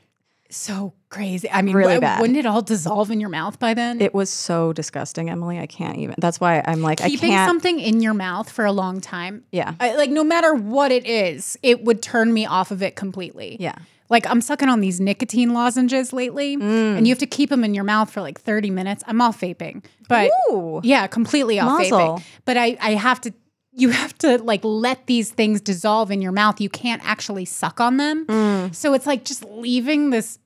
So 0.50 0.94
crazy. 1.08 1.50
I 1.50 1.62
mean, 1.62 1.76
Really 1.76 1.98
bad. 2.00 2.20
wouldn't 2.20 2.38
it 2.38 2.46
all 2.46 2.62
dissolve 2.62 3.10
in 3.10 3.20
your 3.20 3.30
mouth 3.30 3.58
by 3.58 3.74
then? 3.74 4.00
It 4.00 4.12
was 4.14 4.30
so 4.30 4.72
disgusting, 4.72 5.30
Emily. 5.30 5.58
I 5.58 5.66
can't 5.66 5.96
even. 5.98 6.14
That's 6.18 6.40
why 6.40 6.62
I'm 6.66 6.82
like, 6.82 6.98
Keeping 6.98 7.30
I 7.32 7.34
can't. 7.36 7.48
something 7.48 7.78
in 7.80 8.00
your 8.00 8.14
mouth 8.14 8.50
for 8.50 8.64
a 8.64 8.72
long 8.72 9.00
time. 9.00 9.44
Yeah. 9.52 9.74
I, 9.80 9.94
like 9.96 10.10
no 10.10 10.24
matter 10.24 10.54
what 10.54 10.92
it 10.92 11.06
is, 11.06 11.56
it 11.62 11.84
would 11.84 12.02
turn 12.02 12.32
me 12.32 12.46
off 12.46 12.70
of 12.70 12.82
it 12.82 12.96
completely. 12.96 13.56
Yeah. 13.60 13.76
Like 14.08 14.26
I'm 14.28 14.40
sucking 14.40 14.68
on 14.68 14.80
these 14.80 14.98
nicotine 15.00 15.52
lozenges 15.54 16.12
lately, 16.12 16.56
Mm. 16.56 16.96
and 16.98 17.06
you 17.06 17.12
have 17.12 17.20
to 17.20 17.26
keep 17.28 17.48
them 17.48 17.62
in 17.62 17.74
your 17.74 17.84
mouth 17.84 18.10
for 18.10 18.20
like 18.20 18.40
30 18.40 18.68
minutes. 18.70 19.04
I'm 19.06 19.20
off 19.20 19.40
vaping, 19.40 19.84
but 20.08 20.32
Ooh. 20.50 20.80
yeah, 20.82 21.06
completely 21.06 21.60
off 21.60 21.78
Mazel. 21.78 21.98
vaping. 22.18 22.24
But 22.44 22.56
I, 22.56 22.76
I 22.80 22.90
have 22.94 23.20
to. 23.20 23.32
You 23.72 23.90
have 23.90 24.18
to 24.18 24.38
like 24.42 24.62
let 24.64 25.06
these 25.06 25.30
things 25.30 25.60
dissolve 25.60 26.10
in 26.10 26.20
your 26.20 26.32
mouth. 26.32 26.60
You 26.60 26.68
can't 26.68 27.00
actually 27.04 27.44
suck 27.44 27.80
on 27.80 27.98
them. 27.98 28.26
Mm. 28.26 28.74
So 28.74 28.94
it's 28.94 29.06
like 29.06 29.24
just 29.24 29.44
leaving 29.44 30.10
this 30.10 30.39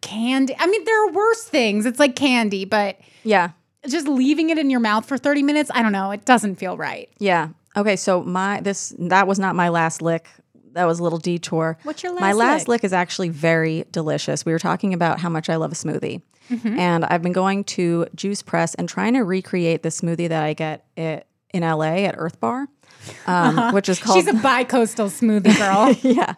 candy. 0.00 0.54
I 0.58 0.66
mean, 0.66 0.84
there 0.84 1.08
are 1.08 1.12
worse 1.12 1.44
things. 1.44 1.86
It's 1.86 1.98
like 1.98 2.16
candy, 2.16 2.64
but 2.64 2.98
Yeah. 3.24 3.50
just 3.86 4.08
leaving 4.08 4.50
it 4.50 4.58
in 4.58 4.70
your 4.70 4.80
mouth 4.80 5.06
for 5.06 5.16
30 5.18 5.42
minutes, 5.42 5.70
I 5.74 5.82
don't 5.82 5.92
know. 5.92 6.10
It 6.10 6.24
doesn't 6.24 6.56
feel 6.56 6.76
right. 6.76 7.08
Yeah. 7.18 7.48
Okay. 7.76 7.96
So 7.96 8.22
my 8.22 8.60
this 8.60 8.94
that 8.98 9.26
was 9.26 9.38
not 9.38 9.54
my 9.56 9.68
last 9.68 10.02
lick. 10.02 10.26
That 10.72 10.84
was 10.86 10.98
a 11.00 11.02
little 11.02 11.18
detour. 11.18 11.78
What's 11.82 12.02
your 12.02 12.12
My 12.14 12.32
last 12.32 12.36
last 12.36 12.60
lick? 12.60 12.82
lick 12.82 12.84
is 12.84 12.92
actually 12.92 13.30
very 13.30 13.84
delicious. 13.90 14.44
We 14.44 14.52
were 14.52 14.58
talking 14.58 14.92
about 14.94 15.18
how 15.20 15.28
much 15.28 15.48
I 15.48 15.56
love 15.56 15.72
a 15.72 15.74
smoothie. 15.74 16.22
Mm-hmm. 16.50 16.78
And 16.78 17.04
I've 17.04 17.22
been 17.22 17.32
going 17.32 17.64
to 17.64 18.06
Juice 18.14 18.42
Press 18.42 18.74
and 18.74 18.88
trying 18.88 19.14
to 19.14 19.20
recreate 19.24 19.82
the 19.82 19.88
smoothie 19.90 20.28
that 20.28 20.42
I 20.42 20.54
get 20.54 20.86
it, 20.96 21.26
in 21.52 21.62
LA 21.62 22.04
at 22.04 22.14
Earth 22.18 22.38
Bar, 22.40 22.68
um, 23.26 23.72
which 23.74 23.88
is 23.88 23.98
called 23.98 24.18
She's 24.18 24.26
a 24.28 24.34
bi-coastal 24.34 25.06
smoothie 25.08 25.56
girl. 25.58 25.92
yeah. 26.02 26.34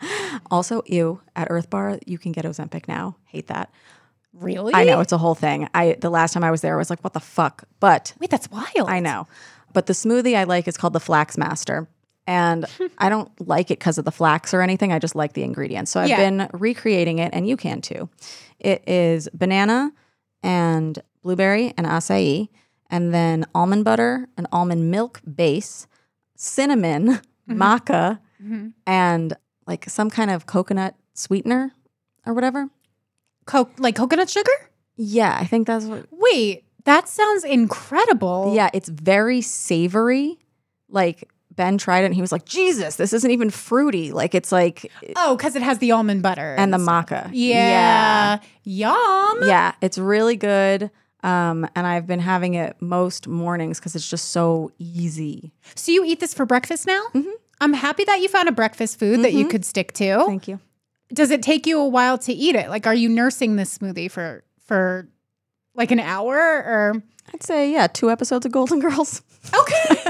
Also, 0.51 0.83
ew, 0.87 1.21
at 1.37 1.49
Earth 1.51 1.71
Bar, 1.71 1.99
you 2.07 2.19
can 2.19 2.33
get 2.33 2.45
Ozempic 2.45 2.89
now. 2.89 3.17
Hate 3.27 3.47
that. 3.49 3.71
really? 4.33 4.75
I 4.75 4.85
know 4.85 5.01
it's 5.01 5.13
a 5.13 5.19
whole 5.19 5.35
thing. 5.35 5.69
I 5.75 5.97
the 6.01 6.11
last 6.11 6.33
time 6.33 6.45
I 6.45 6.51
was 6.51 6.61
there, 6.61 6.75
I 6.75 6.79
was 6.79 6.91
like, 6.91 7.03
what 7.03 7.13
the 7.13 7.21
fuck? 7.21 7.65
But 7.81 8.15
Wait, 8.21 8.31
that's 8.31 8.51
wild. 8.51 8.89
I 8.89 9.01
know. 9.01 9.27
But 9.73 9.87
the 9.87 9.93
smoothie 9.93 10.37
I 10.37 10.45
like 10.45 10.67
is 10.69 10.77
called 10.77 10.93
the 10.93 11.01
Flax 11.01 11.37
Master. 11.39 11.89
And 12.27 12.67
I 12.99 13.09
don't 13.09 13.31
like 13.41 13.71
it 13.71 13.79
because 13.79 13.99
of 13.99 14.05
the 14.05 14.13
flax 14.13 14.53
or 14.55 14.63
anything. 14.63 14.93
I 14.93 14.99
just 14.99 15.15
like 15.17 15.33
the 15.33 15.43
ingredients. 15.43 15.91
So 15.91 16.01
I've 16.01 16.09
Yeah. 16.09 16.17
been 16.19 16.49
recreating 16.53 17.19
it, 17.19 17.31
and 17.33 17.49
you 17.49 17.57
can 17.57 17.81
too. 17.81 18.09
It 18.59 18.87
is 18.89 19.29
banana 19.33 19.93
and 20.43 20.99
blueberry 21.23 21.73
and 21.77 21.87
acai, 21.87 22.49
and 22.91 23.13
then 23.15 23.47
almond 23.55 23.85
butter, 23.85 24.29
and 24.37 24.47
almond 24.53 24.91
milk 24.91 25.21
base, 25.35 25.87
cinnamon, 26.41 27.07
mm-hmm. 27.49 27.63
maca, 27.63 28.19
mm-hmm. 28.43 28.69
and 28.87 29.37
like 29.67 29.89
some 29.89 30.09
kind 30.11 30.31
of 30.31 30.47
coconut 30.47 30.95
sweetener 31.15 31.73
or 32.27 32.33
whatever. 32.33 32.69
Co- 33.45 33.71
like 33.79 33.95
coconut 33.95 34.31
sugar? 34.31 34.51
Yeah, 34.97 35.37
I 35.39 35.45
think 35.45 35.67
that's 35.67 35.85
what. 35.85 36.07
Wait, 36.11 36.65
that 36.85 37.09
sounds 37.09 37.45
incredible. 37.45 38.53
Yeah, 38.55 38.71
it's 38.73 38.89
very 38.89 39.43
savory. 39.43 40.39
Like 40.89 41.29
Ben 41.55 41.79
tried 41.79 42.03
it 42.03 42.07
and 42.07 42.15
he 42.15 42.21
was 42.21 42.33
like, 42.33 42.47
Jesus, 42.47 42.97
this 42.97 43.13
isn't 43.13 43.31
even 43.31 43.51
fruity. 43.51 44.13
Like 44.13 44.35
it's 44.35 44.51
like, 44.51 44.91
Oh, 45.17 45.37
because 45.37 45.57
it 45.57 45.63
has 45.63 45.79
the 45.79 45.93
almond 45.93 46.23
butter 46.23 46.55
and 46.59 46.73
the 46.73 46.79
maca. 46.79 47.29
Yeah. 47.33 48.39
Yum. 48.65 49.41
Yeah, 49.45 49.75
it's 49.81 49.99
really 49.99 50.37
good. 50.37 50.91
Um, 51.23 51.69
and 51.75 51.87
I've 51.87 52.07
been 52.07 52.21
having 52.21 52.55
it 52.55 52.77
most 52.81 53.29
mornings 53.29 53.79
because 53.79 53.95
it's 53.95 54.09
just 54.09 54.31
so 54.31 54.73
easy. 54.79 55.53
So 55.75 55.93
you 55.93 56.05
eat 56.05 56.21
this 56.21 56.33
for 56.33 56.47
breakfast 56.47 56.87
now? 56.87 57.03
Mm-hmm. 57.15 57.31
I'm 57.61 57.75
happy 57.75 58.05
that 58.05 58.21
you 58.21 58.29
found 58.29 58.49
a 58.49 58.53
breakfast 58.53 58.99
food 58.99 59.23
that 59.23 59.35
you 59.35 59.47
could 59.47 59.65
stick 59.65 59.93
to. 59.95 60.25
Thank 60.27 60.49
you. 60.49 60.61
Does 61.13 61.31
it 61.31 61.43
take 61.43 61.67
you 61.67 61.79
a 61.79 61.87
while 61.87 62.17
to 62.19 62.33
eat 62.33 62.55
it? 62.55 62.71
Like, 62.71 62.87
are 62.87 62.95
you 62.95 63.09
nursing 63.09 63.57
this 63.57 63.77
smoothie 63.77 64.11
for 64.11 64.45
for 64.65 65.09
like 65.75 65.91
an 65.91 66.01
hour 66.01 66.37
or? 66.37 67.03
I'd 67.35 67.43
say, 67.43 67.71
yeah, 67.71 67.87
two 67.87 68.11
episodes 68.11 68.47
of 68.47 68.53
Golden 68.53 68.81
Girls. 68.89 69.23
Okay. 69.55 69.95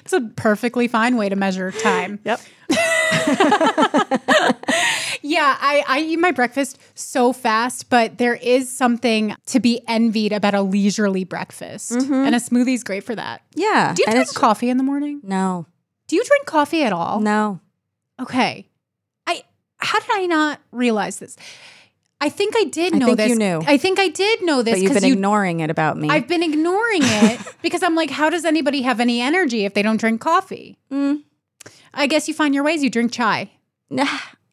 it's 0.00 0.12
a 0.12 0.20
perfectly 0.36 0.88
fine 0.88 1.16
way 1.16 1.28
to 1.28 1.36
measure 1.36 1.72
time. 1.72 2.20
Yep. 2.24 2.40
Yeah, 5.26 5.56
I, 5.58 5.82
I 5.88 6.00
eat 6.00 6.18
my 6.18 6.32
breakfast 6.32 6.78
so 6.94 7.32
fast, 7.32 7.88
but 7.88 8.18
there 8.18 8.34
is 8.34 8.70
something 8.70 9.34
to 9.46 9.58
be 9.58 9.80
envied 9.88 10.32
about 10.32 10.52
a 10.54 10.60
leisurely 10.60 11.24
breakfast. 11.24 11.92
And 11.92 12.34
a 12.34 12.40
smoothie's 12.40 12.84
great 12.84 13.04
for 13.04 13.14
that. 13.14 13.40
Yeah. 13.54 13.94
Do 13.96 14.02
you 14.06 14.12
drink 14.12 14.34
coffee 14.34 14.68
in 14.68 14.76
the 14.76 14.82
morning? 14.82 15.20
No, 15.22 15.64
Do 16.08 16.16
you 16.16 16.24
drink 16.24 16.44
coffee 16.44 16.82
at 16.82 16.92
all? 16.92 17.20
no. 17.20 17.60
Okay. 18.20 18.68
I 19.26 19.42
how 19.78 19.98
did 19.98 20.10
I 20.12 20.26
not 20.26 20.60
realize 20.70 21.18
this? 21.18 21.36
I 22.20 22.28
think 22.28 22.54
I 22.56 22.64
did 22.64 22.94
I 22.94 22.98
know 22.98 23.06
think 23.06 23.16
this. 23.18 23.28
you 23.30 23.36
knew. 23.36 23.62
I 23.66 23.78
think 23.78 23.98
I 23.98 24.08
did 24.08 24.42
know 24.42 24.62
this 24.62 24.74
But 24.74 24.82
you've 24.82 24.92
been 24.92 25.04
you 25.04 25.14
ignoring 25.14 25.60
it 25.60 25.70
about 25.70 25.96
me. 25.96 26.10
I've 26.10 26.28
been 26.28 26.42
ignoring 26.42 27.00
it 27.02 27.40
because 27.62 27.82
I'm 27.82 27.94
like, 27.94 28.10
how 28.10 28.28
does 28.28 28.44
anybody 28.44 28.82
have 28.82 29.00
any 29.00 29.22
energy 29.22 29.64
if 29.64 29.72
they 29.72 29.82
don't 29.82 29.96
drink 29.96 30.20
coffee? 30.20 30.78
Mm. 30.92 31.22
I 31.94 32.06
guess 32.06 32.28
you 32.28 32.34
find 32.34 32.54
your 32.54 32.62
ways. 32.62 32.84
You 32.84 32.90
drink 32.90 33.10
chai. 33.10 33.50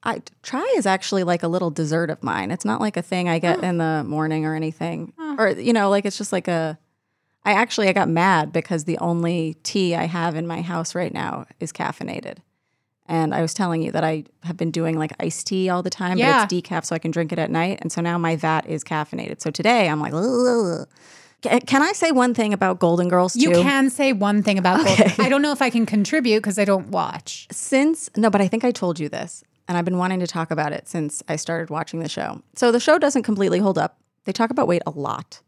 I 0.04 0.22
chai 0.44 0.64
is 0.78 0.86
actually 0.86 1.24
like 1.24 1.44
a 1.44 1.48
little 1.48 1.70
dessert 1.70 2.10
of 2.10 2.24
mine. 2.24 2.50
It's 2.52 2.66
not 2.66 2.82
like 2.82 2.98
a 2.98 3.02
thing 3.02 3.30
I 3.30 3.40
get 3.40 3.64
in 3.64 3.78
the 3.78 4.04
morning 4.08 4.46
or 4.46 4.56
anything. 4.56 5.14
Or 5.38 5.50
you 5.50 5.74
know, 5.74 5.90
like 5.90 6.06
it's 6.06 6.18
just 6.18 6.32
like 6.34 6.48
a 6.48 6.78
I 7.46 7.54
actually 7.54 7.88
I 7.88 7.94
got 7.94 8.10
mad 8.10 8.52
because 8.52 8.84
the 8.86 8.98
only 9.00 9.56
tea 9.64 9.96
I 9.96 10.06
have 10.06 10.36
in 10.36 10.46
my 10.48 10.62
house 10.62 10.96
right 10.96 11.14
now 11.14 11.46
is 11.60 11.72
caffeinated. 11.72 12.38
And 13.08 13.34
I 13.36 13.42
was 13.42 13.54
telling 13.54 13.82
you 13.82 13.92
that 13.92 14.04
I 14.04 14.24
have 14.44 14.56
been 14.58 14.72
doing 14.72 14.98
like 14.98 15.12
iced 15.20 15.46
tea 15.48 15.70
all 15.70 15.84
the 15.84 15.90
time, 15.90 16.18
Yeah. 16.18 16.46
but 16.46 16.52
it's 16.54 16.68
decaf 16.70 16.86
so 16.86 16.96
I 16.96 17.00
can 17.00 17.12
drink 17.12 17.32
it 17.34 17.40
at 17.40 17.52
night. 17.52 17.80
And 17.82 17.92
so 17.92 18.00
now 18.02 18.18
my 18.18 18.36
vat 18.38 18.66
is 18.68 18.84
caffeinated. 18.84 19.42
So 19.42 19.52
today 19.52 19.88
I'm 19.90 20.00
like, 20.00 20.14
"Ugh." 20.14 20.88
Can 21.66 21.82
I 21.82 21.92
say 21.94 22.12
one 22.12 22.36
thing 22.36 22.54
about 22.54 22.78
Golden 22.80 23.10
Girls 23.10 23.34
too? 23.34 23.40
You 23.42 23.52
can 23.52 23.90
say 23.90 24.14
one 24.14 24.44
thing 24.44 24.60
about 24.60 24.86
Golden. 24.86 25.12
I 25.20 25.28
don't 25.28 25.42
know 25.42 25.52
if 25.52 25.62
I 25.62 25.72
can 25.72 25.86
contribute 25.88 26.38
because 26.38 26.60
I 26.60 26.66
don't 26.66 26.90
watch. 26.90 27.48
since 27.52 28.10
no, 28.16 28.30
but 28.30 28.42
I 28.42 28.48
think 28.48 28.64
I 28.64 28.72
told 28.72 29.00
you 29.00 29.10
this, 29.10 29.44
and 29.72 29.78
I've 29.78 29.86
been 29.86 29.98
wanting 29.98 30.20
to 30.20 30.28
talk 30.28 30.52
about 30.52 30.74
it 30.74 30.90
since 30.90 31.24
I 31.30 31.38
started 31.38 31.70
watching 31.70 32.02
the 32.02 32.10
show. 32.10 32.42
So 32.58 32.74
the 32.74 32.80
show 32.82 33.00
doesn't 33.00 33.24
completely 33.24 33.60
hold 33.60 33.78
up. 33.78 34.02
They 34.26 34.34
talk 34.34 34.50
about 34.50 34.68
weight 34.68 34.82
a 34.86 34.90
lot. 34.92 35.40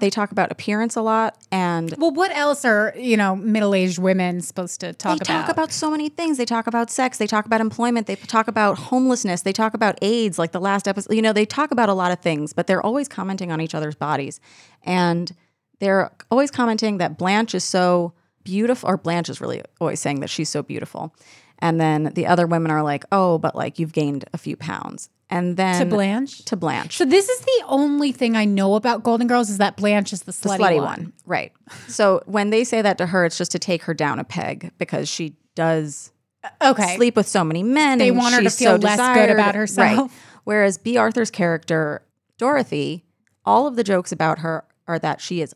They 0.00 0.10
talk 0.10 0.32
about 0.32 0.50
appearance 0.50 0.96
a 0.96 1.00
lot, 1.00 1.38
and 1.52 1.94
Well, 1.96 2.10
what 2.10 2.36
else 2.36 2.64
are 2.64 2.92
you 2.96 3.16
know 3.16 3.36
middle-aged 3.36 3.98
women 3.98 4.40
supposed 4.40 4.80
to 4.80 4.92
talk 4.92 5.20
they 5.20 5.22
about? 5.22 5.26
They 5.26 5.46
talk 5.46 5.48
about 5.48 5.72
so 5.72 5.92
many 5.92 6.08
things. 6.08 6.38
They 6.38 6.44
talk 6.44 6.66
about 6.66 6.90
sex. 6.90 7.18
They 7.18 7.28
talk 7.28 7.46
about 7.46 7.60
employment. 7.60 8.08
They 8.08 8.16
talk 8.16 8.48
about 8.48 8.78
homelessness. 8.78 9.42
They 9.42 9.52
talk 9.52 9.74
about 9.74 9.96
AIDS. 10.02 10.40
Like 10.40 10.50
the 10.50 10.60
last 10.60 10.88
episode, 10.88 11.14
you 11.14 11.22
know, 11.22 11.32
they 11.32 11.46
talk 11.46 11.70
about 11.70 11.88
a 11.88 11.94
lot 11.94 12.10
of 12.10 12.18
things, 12.18 12.52
but 12.52 12.66
they're 12.66 12.84
always 12.84 13.06
commenting 13.06 13.52
on 13.52 13.60
each 13.60 13.76
other's 13.76 13.94
bodies. 13.94 14.40
And 14.82 15.32
they're 15.78 16.10
always 16.32 16.50
commenting 16.50 16.98
that 16.98 17.16
Blanche 17.16 17.54
is 17.54 17.64
so 17.64 18.12
beautiful, 18.42 18.88
or 18.88 18.96
Blanche 18.96 19.28
is 19.28 19.40
really 19.40 19.62
always 19.80 20.00
saying 20.00 20.18
that 20.20 20.30
she's 20.30 20.48
so 20.48 20.62
beautiful. 20.62 21.14
And 21.60 21.80
then 21.80 22.12
the 22.14 22.26
other 22.26 22.46
women 22.46 22.70
are 22.70 22.82
like, 22.82 23.04
oh, 23.10 23.38
but 23.38 23.56
like 23.56 23.78
you've 23.78 23.92
gained 23.92 24.24
a 24.32 24.38
few 24.38 24.56
pounds. 24.56 25.10
And 25.30 25.56
then 25.56 25.80
To 25.80 25.94
Blanche? 25.94 26.44
To 26.46 26.56
Blanche. 26.56 26.96
So 26.96 27.04
this 27.04 27.28
is 27.28 27.40
the 27.40 27.64
only 27.66 28.12
thing 28.12 28.36
I 28.36 28.44
know 28.46 28.76
about 28.76 29.02
Golden 29.02 29.26
Girls 29.26 29.50
is 29.50 29.58
that 29.58 29.76
Blanche 29.76 30.12
is 30.12 30.20
the 30.22 30.26
the 30.26 30.32
slutty, 30.32 30.58
slutty 30.58 30.76
one. 30.76 30.84
one. 30.86 31.12
Right. 31.26 31.52
So 31.88 32.22
when 32.26 32.50
they 32.50 32.64
say 32.64 32.80
that 32.80 32.96
to 32.98 33.06
her, 33.06 33.24
it's 33.26 33.36
just 33.36 33.52
to 33.52 33.58
take 33.58 33.82
her 33.82 33.92
down 33.94 34.18
a 34.18 34.24
peg 34.24 34.70
because 34.78 35.08
she 35.08 35.36
does 35.54 36.12
uh, 36.44 36.70
Okay. 36.70 36.96
sleep 36.96 37.16
with 37.16 37.26
so 37.28 37.44
many 37.44 37.62
men. 37.62 37.98
They 37.98 38.08
and 38.08 38.16
want 38.16 38.34
her 38.36 38.42
to 38.42 38.50
feel 38.50 38.76
so 38.76 38.76
less 38.76 39.14
good 39.14 39.28
about 39.30 39.54
herself. 39.54 39.98
Right. 39.98 40.10
Whereas 40.44 40.78
Bea 40.78 40.96
Arthur's 40.96 41.30
character, 41.30 42.02
Dorothy, 42.38 43.04
all 43.44 43.66
of 43.66 43.76
the 43.76 43.84
jokes 43.84 44.12
about 44.12 44.38
her 44.38 44.64
are 44.86 44.98
that 45.00 45.20
she 45.20 45.42
is 45.42 45.54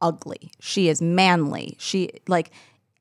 ugly. 0.00 0.50
She 0.60 0.88
is 0.88 1.00
manly. 1.00 1.76
She 1.78 2.10
like 2.26 2.50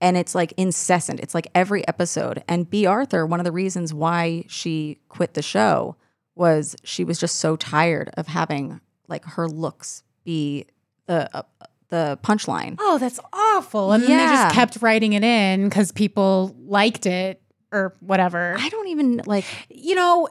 and 0.01 0.17
it's 0.17 0.33
like 0.33 0.53
incessant. 0.57 1.19
It's 1.19 1.35
like 1.35 1.47
every 1.53 1.87
episode. 1.87 2.43
And 2.47 2.69
Bea 2.69 2.87
Arthur, 2.87 3.25
one 3.25 3.39
of 3.39 3.43
the 3.45 3.51
reasons 3.51 3.93
why 3.93 4.43
she 4.47 4.97
quit 5.07 5.35
the 5.35 5.43
show 5.43 5.95
was 6.35 6.75
she 6.83 7.03
was 7.03 7.19
just 7.19 7.35
so 7.35 7.55
tired 7.55 8.09
of 8.17 8.27
having 8.27 8.81
like 9.07 9.23
her 9.25 9.47
looks 9.47 10.03
be 10.23 10.65
the 11.05 11.29
uh, 11.33 11.43
the 11.89 12.17
punchline. 12.23 12.77
Oh, 12.79 12.97
that's 12.97 13.19
awful. 13.31 13.91
And 13.91 14.01
then 14.03 14.09
they 14.09 14.33
just 14.33 14.55
kept 14.55 14.81
writing 14.81 15.13
it 15.13 15.23
in 15.23 15.69
because 15.69 15.91
people 15.91 16.55
liked 16.65 17.05
it 17.05 17.41
or 17.71 17.93
whatever. 17.99 18.55
I 18.57 18.69
don't 18.69 18.87
even 18.87 19.21
like 19.25 19.45
you 19.69 19.93
know, 19.93 20.27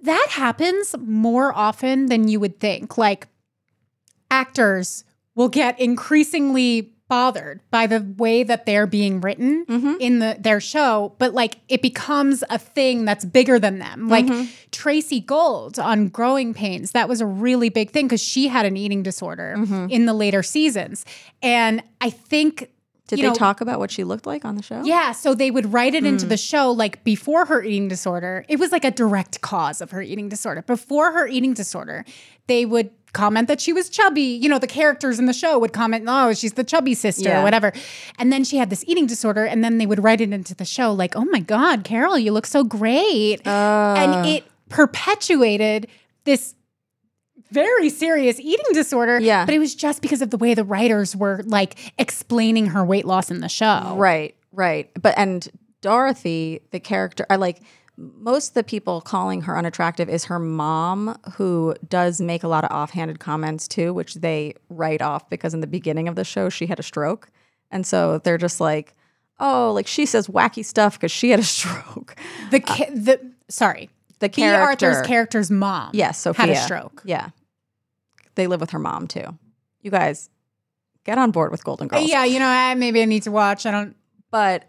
that 0.00 0.26
happens 0.30 0.96
more 0.98 1.54
often 1.54 2.06
than 2.06 2.26
you 2.26 2.40
would 2.40 2.58
think. 2.58 2.98
Like 2.98 3.28
actors 4.30 5.04
will 5.36 5.48
get 5.48 5.78
increasingly 5.78 6.93
bothered 7.14 7.60
by 7.70 7.86
the 7.86 8.04
way 8.18 8.42
that 8.42 8.66
they're 8.66 8.88
being 8.88 9.20
written 9.20 9.64
mm-hmm. 9.66 9.94
in 10.00 10.18
the 10.18 10.36
their 10.40 10.60
show, 10.60 11.14
but 11.18 11.32
like 11.32 11.58
it 11.68 11.80
becomes 11.80 12.42
a 12.50 12.58
thing 12.58 13.04
that's 13.04 13.24
bigger 13.24 13.56
than 13.60 13.78
them. 13.78 14.08
Like 14.08 14.26
mm-hmm. 14.26 14.50
Tracey 14.72 15.20
Gold 15.20 15.78
on 15.78 16.08
Growing 16.08 16.52
Pains, 16.54 16.90
that 16.90 17.08
was 17.08 17.20
a 17.20 17.26
really 17.26 17.68
big 17.68 17.92
thing 17.92 18.06
because 18.06 18.20
she 18.20 18.48
had 18.48 18.66
an 18.66 18.76
eating 18.76 19.04
disorder 19.04 19.54
mm-hmm. 19.56 19.86
in 19.90 20.06
the 20.06 20.12
later 20.12 20.42
seasons. 20.42 21.06
And 21.40 21.84
I 22.00 22.10
think 22.10 22.70
did 23.06 23.20
you 23.20 23.26
they 23.26 23.28
know, 23.28 23.34
talk 23.34 23.60
about 23.60 23.78
what 23.78 23.92
she 23.92 24.02
looked 24.02 24.26
like 24.26 24.44
on 24.44 24.56
the 24.56 24.62
show? 24.64 24.82
yeah, 24.82 25.12
so 25.12 25.34
they 25.34 25.52
would 25.52 25.72
write 25.72 25.94
it 25.94 26.00
Hmm. 26.02 26.14
into 26.14 26.26
the 26.26 26.36
show 26.36 26.72
like 26.72 27.04
before 27.04 27.44
her 27.44 27.62
eating 27.62 27.86
disorder. 27.86 28.44
It 28.48 28.58
was 28.58 28.72
like 28.72 28.84
a 28.84 28.90
direct 28.90 29.40
cause 29.40 29.80
of 29.80 29.92
her 29.92 30.02
eating 30.02 30.28
disorder. 30.28 30.62
Before 30.62 31.12
her 31.12 31.28
eating 31.28 31.54
disorder, 31.54 32.04
they 32.48 32.66
would 32.66 32.90
comment 33.14 33.48
that 33.48 33.60
she 33.60 33.72
was 33.72 33.88
chubby. 33.88 34.20
You 34.20 34.48
know, 34.50 34.58
the 34.58 34.66
characters 34.66 35.18
in 35.18 35.24
the 35.24 35.32
show 35.32 35.58
would 35.58 35.72
comment, 35.72 36.04
"Oh, 36.06 36.34
she's 36.34 36.52
the 36.52 36.64
chubby 36.64 36.92
sister," 36.94 37.30
Yeah. 37.30 37.40
or 37.40 37.42
whatever. 37.42 37.72
And 38.18 38.30
then 38.30 38.44
she 38.44 38.58
had 38.58 38.68
this 38.68 38.84
eating 38.86 39.06
disorder, 39.06 39.44
and 39.46 39.64
then 39.64 39.78
they 39.78 39.86
would 39.86 40.02
write 40.04 40.20
it 40.20 40.32
into 40.32 40.54
the 40.54 40.66
show 40.66 40.92
like, 40.92 41.16
"Oh 41.16 41.24
my 41.24 41.40
god, 41.40 41.84
Carol, 41.84 42.18
you 42.18 42.32
look 42.32 42.46
so 42.46 42.62
great," 42.64 43.40
and 43.46 44.26
it 44.26 44.44
perpetuated 44.68 45.86
this 46.24 46.54
very 47.50 47.88
serious 47.88 48.40
eating 48.40 48.64
disorder. 48.72 49.20
Yeah. 49.20 49.44
But 49.44 49.54
it 49.54 49.58
was 49.58 49.74
just 49.74 50.02
because 50.02 50.20
of 50.22 50.30
the 50.30 50.36
way 50.36 50.54
the 50.54 50.64
writers 50.64 51.14
were 51.14 51.42
like 51.46 51.76
explaining 51.98 52.66
her 52.66 52.84
weight 52.84 53.04
loss 53.04 53.30
in 53.30 53.40
the 53.40 53.48
show. 53.48 53.94
Right, 53.96 54.34
right. 54.52 54.90
But 55.00 55.14
and 55.16 55.48
Dorothy, 55.80 56.60
the 56.72 56.80
character, 56.80 57.26
I 57.30 57.36
like 57.36 57.60
most 57.96 58.48
of 58.48 58.54
the 58.54 58.64
people 58.64 59.00
calling 59.00 59.42
her 59.42 59.56
unattractive 59.56 60.08
is 60.08 60.24
her 60.24 60.38
mom, 60.38 61.16
who 61.36 61.74
does 61.88 62.20
make 62.20 62.42
a 62.42 62.48
lot 62.48 62.64
of 62.64 62.70
offhanded 62.70 63.20
comments 63.20 63.68
too, 63.68 63.94
which 63.94 64.14
they 64.16 64.54
write 64.68 65.00
off 65.02 65.28
because 65.30 65.54
in 65.54 65.60
the 65.60 65.66
beginning 65.66 66.08
of 66.08 66.16
the 66.16 66.24
show 66.24 66.48
she 66.48 66.66
had 66.66 66.80
a 66.80 66.82
stroke, 66.82 67.30
and 67.70 67.86
so 67.86 68.18
they're 68.18 68.38
just 68.38 68.60
like, 68.60 68.94
oh, 69.38 69.72
like 69.72 69.86
she 69.86 70.06
says 70.06 70.26
wacky 70.26 70.64
stuff 70.64 70.94
because 70.98 71.12
she 71.12 71.30
had 71.30 71.38
a 71.40 71.42
stroke. 71.58 72.16
The 72.50 72.60
ca- 72.60 72.90
the 72.92 73.20
sorry, 73.48 73.90
The 74.18 74.28
Bea 74.28 74.48
Arthur's 74.48 75.06
character's 75.06 75.50
mom. 75.50 75.90
Yes, 75.92 76.18
Sophia 76.18 76.46
had 76.46 76.56
a 76.56 76.60
stroke. 76.60 77.02
Yeah, 77.04 77.28
they 78.34 78.46
live 78.46 78.60
with 78.60 78.70
her 78.70 78.78
mom 78.80 79.06
too. 79.06 79.38
You 79.82 79.90
guys 79.90 80.30
get 81.04 81.18
on 81.18 81.30
board 81.30 81.50
with 81.52 81.62
Golden 81.62 81.86
Girls. 81.88 82.08
Yeah, 82.08 82.24
you 82.24 82.38
know, 82.38 82.46
I, 82.48 82.74
maybe 82.74 83.02
I 83.02 83.04
need 83.04 83.22
to 83.24 83.30
watch. 83.30 83.66
I 83.66 83.70
don't. 83.70 83.94
but 84.30 84.64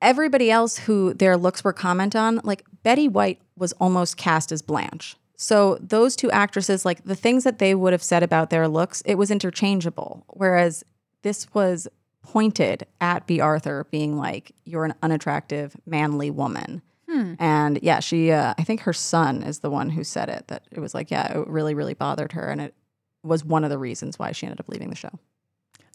everybody 0.00 0.50
else 0.50 0.78
who 0.78 1.14
their 1.14 1.36
looks 1.36 1.64
were 1.64 1.72
comment 1.72 2.14
on, 2.16 2.40
like 2.44 2.64
Betty 2.82 3.08
White 3.08 3.40
was 3.56 3.72
almost 3.74 4.16
cast 4.16 4.52
as 4.52 4.62
Blanche. 4.62 5.16
So 5.36 5.78
those 5.80 6.16
two 6.16 6.30
actresses, 6.30 6.84
like 6.84 7.04
the 7.04 7.14
things 7.14 7.44
that 7.44 7.58
they 7.58 7.74
would 7.74 7.92
have 7.92 8.02
said 8.02 8.22
about 8.22 8.50
their 8.50 8.68
looks, 8.68 9.02
it 9.02 9.16
was 9.16 9.30
interchangeable. 9.30 10.24
Whereas 10.28 10.84
this 11.22 11.46
was 11.52 11.88
pointed 12.22 12.86
at 13.00 13.26
Bea 13.26 13.40
Arthur, 13.40 13.86
being 13.90 14.16
like, 14.16 14.52
"You're 14.64 14.84
an 14.84 14.94
unattractive, 15.02 15.76
manly 15.86 16.30
woman." 16.30 16.82
And 17.38 17.78
yeah, 17.82 18.00
she, 18.00 18.32
uh, 18.32 18.54
I 18.58 18.62
think 18.64 18.80
her 18.80 18.92
son 18.92 19.42
is 19.42 19.60
the 19.60 19.70
one 19.70 19.90
who 19.90 20.02
said 20.02 20.28
it. 20.28 20.48
That 20.48 20.64
it 20.72 20.80
was 20.80 20.94
like, 20.94 21.10
yeah, 21.10 21.38
it 21.38 21.46
really, 21.46 21.74
really 21.74 21.94
bothered 21.94 22.32
her, 22.32 22.48
and 22.48 22.60
it 22.60 22.74
was 23.22 23.44
one 23.44 23.64
of 23.64 23.70
the 23.70 23.78
reasons 23.78 24.18
why 24.18 24.32
she 24.32 24.46
ended 24.46 24.60
up 24.60 24.68
leaving 24.68 24.90
the 24.90 24.96
show. 24.96 25.10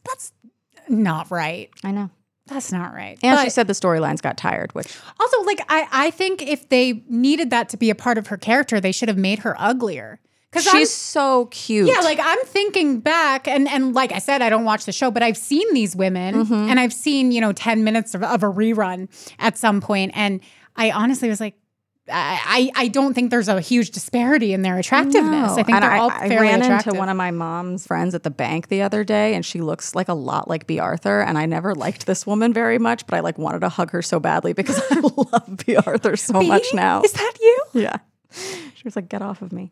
That's 0.04 0.32
not 0.88 1.30
right. 1.30 1.70
I 1.84 1.90
know. 1.90 2.10
That's 2.46 2.72
not 2.72 2.92
right. 2.92 3.18
And 3.22 3.36
But 3.36 3.44
she 3.44 3.50
said 3.50 3.66
the 3.66 3.72
storylines 3.72 4.20
got 4.20 4.36
tired, 4.36 4.74
which 4.74 4.96
also, 5.20 5.42
like, 5.42 5.60
I 5.68 5.86
I 5.92 6.10
think 6.10 6.42
if 6.42 6.68
they 6.68 7.04
needed 7.08 7.50
that 7.50 7.68
to 7.70 7.76
be 7.76 7.88
a 7.90 7.94
part 7.94 8.18
of 8.18 8.26
her 8.28 8.36
character, 8.36 8.80
they 8.80 8.92
should 8.92 9.08
have 9.08 9.18
made 9.18 9.40
her 9.40 9.54
uglier. 9.58 10.20
Because 10.50 10.64
she's 10.68 10.90
so 10.92 11.46
cute. 11.46 11.88
Yeah, 11.88 12.00
like 12.00 12.18
I'm 12.20 12.40
thinking 12.44 13.00
back, 13.00 13.48
and 13.48 13.66
and 13.68 13.94
like 13.94 14.12
I 14.12 14.18
said, 14.18 14.42
I 14.42 14.50
don't 14.50 14.64
watch 14.64 14.84
the 14.84 14.92
show, 14.92 15.10
but 15.10 15.22
I've 15.22 15.38
seen 15.38 15.72
these 15.72 15.96
women, 15.96 16.34
Mm-hmm. 16.34 16.52
and 16.68 16.78
I've 16.78 16.92
seen 16.92 17.32
you 17.32 17.40
know 17.40 17.52
ten 17.52 17.84
minutes 17.84 18.14
of, 18.14 18.22
of 18.22 18.42
a 18.42 18.48
rerun 18.48 19.08
at 19.38 19.56
some 19.56 19.80
point, 19.80 20.12
and 20.14 20.40
I 20.76 20.90
honestly 20.90 21.28
was 21.30 21.40
like, 21.40 21.54
I 22.08 22.70
I 22.76 22.84
I 22.84 22.88
don't 22.88 23.14
think 23.14 23.30
there's 23.30 23.48
a 23.48 23.60
huge 23.60 23.90
disparity 23.90 24.52
in 24.52 24.62
their 24.62 24.76
attractiveness. 24.78 25.52
I 25.52 25.62
think 25.62 25.70
And 25.70 25.84
they're 25.84 25.92
all 25.92 26.10
I 26.10 26.28
fairly 26.28 26.48
ran 26.48 26.62
attractive. 26.62 26.88
into 26.88 26.98
one 26.98 27.08
of 27.08 27.16
my 27.16 27.30
mom's 27.30 27.86
friends 27.86 28.14
at 28.14 28.22
the 28.24 28.30
bank 28.30 28.68
the 28.68 28.82
other 28.82 29.04
day, 29.04 29.34
and 29.34 29.44
she 29.46 29.60
looks 29.60 29.94
like 29.94 30.08
a 30.08 30.14
lot 30.14 30.48
like 30.48 30.66
Bea 30.66 30.80
Arthur. 30.80 31.20
And 31.20 31.38
I 31.38 31.46
never 31.46 31.74
liked 31.74 32.06
this 32.06 32.26
woman 32.26 32.52
very 32.52 32.78
much, 32.78 33.06
but 33.06 33.16
I 33.16 33.20
like 33.20 33.38
wanted 33.38 33.60
to 33.60 33.68
hug 33.68 33.90
her 33.92 34.02
so 34.02 34.18
badly 34.18 34.52
because 34.52 34.80
I 34.90 35.00
love 35.32 35.62
Bea 35.64 35.76
Arthur 35.76 36.16
so 36.16 36.42
much 36.42 36.66
now. 36.74 37.02
Is 37.02 37.12
that 37.12 37.32
you? 37.40 37.64
yeah. 37.74 37.96
She 38.74 38.82
was 38.84 38.96
like, 38.96 39.08
"Get 39.10 39.20
off 39.22 39.42
of 39.42 39.52
me." 39.52 39.70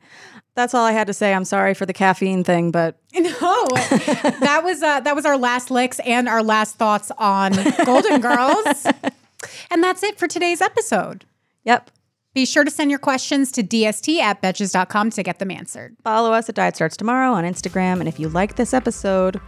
That's 0.54 0.74
all 0.74 0.84
I 0.84 0.92
had 0.92 1.06
to 1.06 1.14
say. 1.14 1.32
I'm 1.32 1.46
sorry 1.46 1.72
for 1.74 1.86
the 1.86 1.92
caffeine 1.94 2.44
thing, 2.44 2.70
but 2.70 3.00
No, 3.14 3.66
that 3.70 4.60
was 4.62 4.82
uh, 4.82 5.00
that 5.00 5.16
was 5.16 5.24
our 5.24 5.38
last 5.38 5.70
licks 5.70 5.98
and 6.00 6.28
our 6.28 6.42
last 6.42 6.76
thoughts 6.76 7.10
on 7.18 7.52
Golden 7.84 8.20
Girls, 8.20 8.86
and 9.70 9.82
that's 9.82 10.02
it 10.02 10.18
for 10.18 10.28
today's 10.28 10.60
episode. 10.60 11.24
yep. 11.64 11.90
Be 12.32 12.46
sure 12.46 12.64
to 12.64 12.70
send 12.70 12.90
your 12.90 13.00
questions 13.00 13.50
to 13.52 13.62
dst 13.62 14.18
at 14.18 14.40
betches.com 14.40 15.10
to 15.10 15.22
get 15.22 15.38
them 15.40 15.50
answered. 15.50 15.96
Follow 16.04 16.32
us 16.32 16.48
at 16.48 16.54
Diet 16.54 16.76
Starts 16.76 16.96
Tomorrow 16.96 17.32
on 17.32 17.44
Instagram. 17.44 17.98
And 17.98 18.08
if 18.08 18.20
you 18.20 18.28
like 18.28 18.54
this 18.54 18.72
episode, 18.72 19.40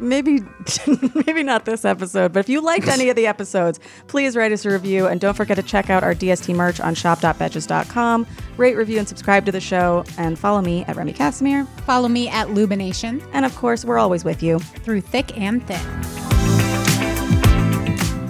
maybe 0.00 0.40
maybe 1.26 1.44
not 1.44 1.64
this 1.66 1.84
episode, 1.84 2.32
but 2.32 2.40
if 2.40 2.48
you 2.48 2.60
liked 2.60 2.88
any 2.88 3.08
of 3.08 3.16
the 3.16 3.28
episodes, 3.28 3.78
please 4.08 4.34
write 4.36 4.50
us 4.50 4.64
a 4.64 4.70
review. 4.70 5.06
And 5.06 5.20
don't 5.20 5.34
forget 5.34 5.56
to 5.56 5.62
check 5.62 5.88
out 5.88 6.02
our 6.02 6.14
DST 6.14 6.52
merch 6.54 6.80
on 6.80 6.96
shop.betches.com. 6.96 8.26
Rate, 8.56 8.74
review, 8.76 8.98
and 8.98 9.06
subscribe 9.08 9.46
to 9.46 9.52
the 9.52 9.60
show. 9.60 10.04
And 10.18 10.36
follow 10.36 10.60
me 10.62 10.84
at 10.86 10.96
Remy 10.96 11.12
Casimir. 11.12 11.64
Follow 11.86 12.08
me 12.08 12.28
at 12.28 12.48
Lubination 12.48 13.24
And 13.34 13.44
of 13.44 13.54
course, 13.54 13.84
we're 13.84 13.98
always 13.98 14.24
with 14.24 14.42
you. 14.42 14.58
through 14.58 15.02
thick 15.02 15.38
and 15.38 15.64
thin. 15.66 16.35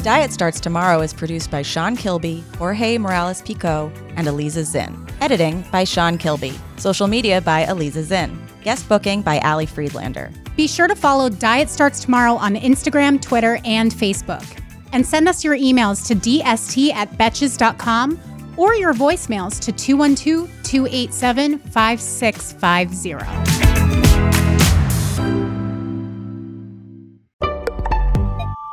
Diet 0.06 0.30
Starts 0.30 0.60
Tomorrow 0.60 1.00
is 1.00 1.12
produced 1.12 1.50
by 1.50 1.62
Sean 1.62 1.96
Kilby, 1.96 2.44
Jorge 2.58 2.96
Morales 2.96 3.42
Pico, 3.42 3.90
and 4.14 4.28
Eliza 4.28 4.62
Zinn. 4.62 5.04
Editing 5.20 5.64
by 5.72 5.82
Sean 5.82 6.16
Kilby. 6.16 6.54
Social 6.76 7.08
media 7.08 7.40
by 7.40 7.66
Eliza 7.66 8.04
Zinn. 8.04 8.38
Guest 8.62 8.88
booking 8.88 9.20
by 9.20 9.40
Ali 9.40 9.66
Friedlander. 9.66 10.30
Be 10.54 10.68
sure 10.68 10.86
to 10.86 10.94
follow 10.94 11.28
Diet 11.28 11.68
Starts 11.68 11.98
Tomorrow 11.98 12.34
on 12.34 12.54
Instagram, 12.54 13.20
Twitter, 13.20 13.58
and 13.64 13.90
Facebook. 13.90 14.46
And 14.92 15.04
send 15.04 15.28
us 15.28 15.42
your 15.42 15.56
emails 15.56 16.06
to 16.06 16.14
dst 16.14 16.92
at 16.92 17.10
betches.com 17.18 18.20
or 18.56 18.76
your 18.76 18.94
voicemails 18.94 19.58
to 19.58 19.72
212 19.72 20.48
287 20.62 21.58
5650. 21.58 23.26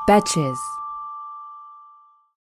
Betches. 0.08 0.73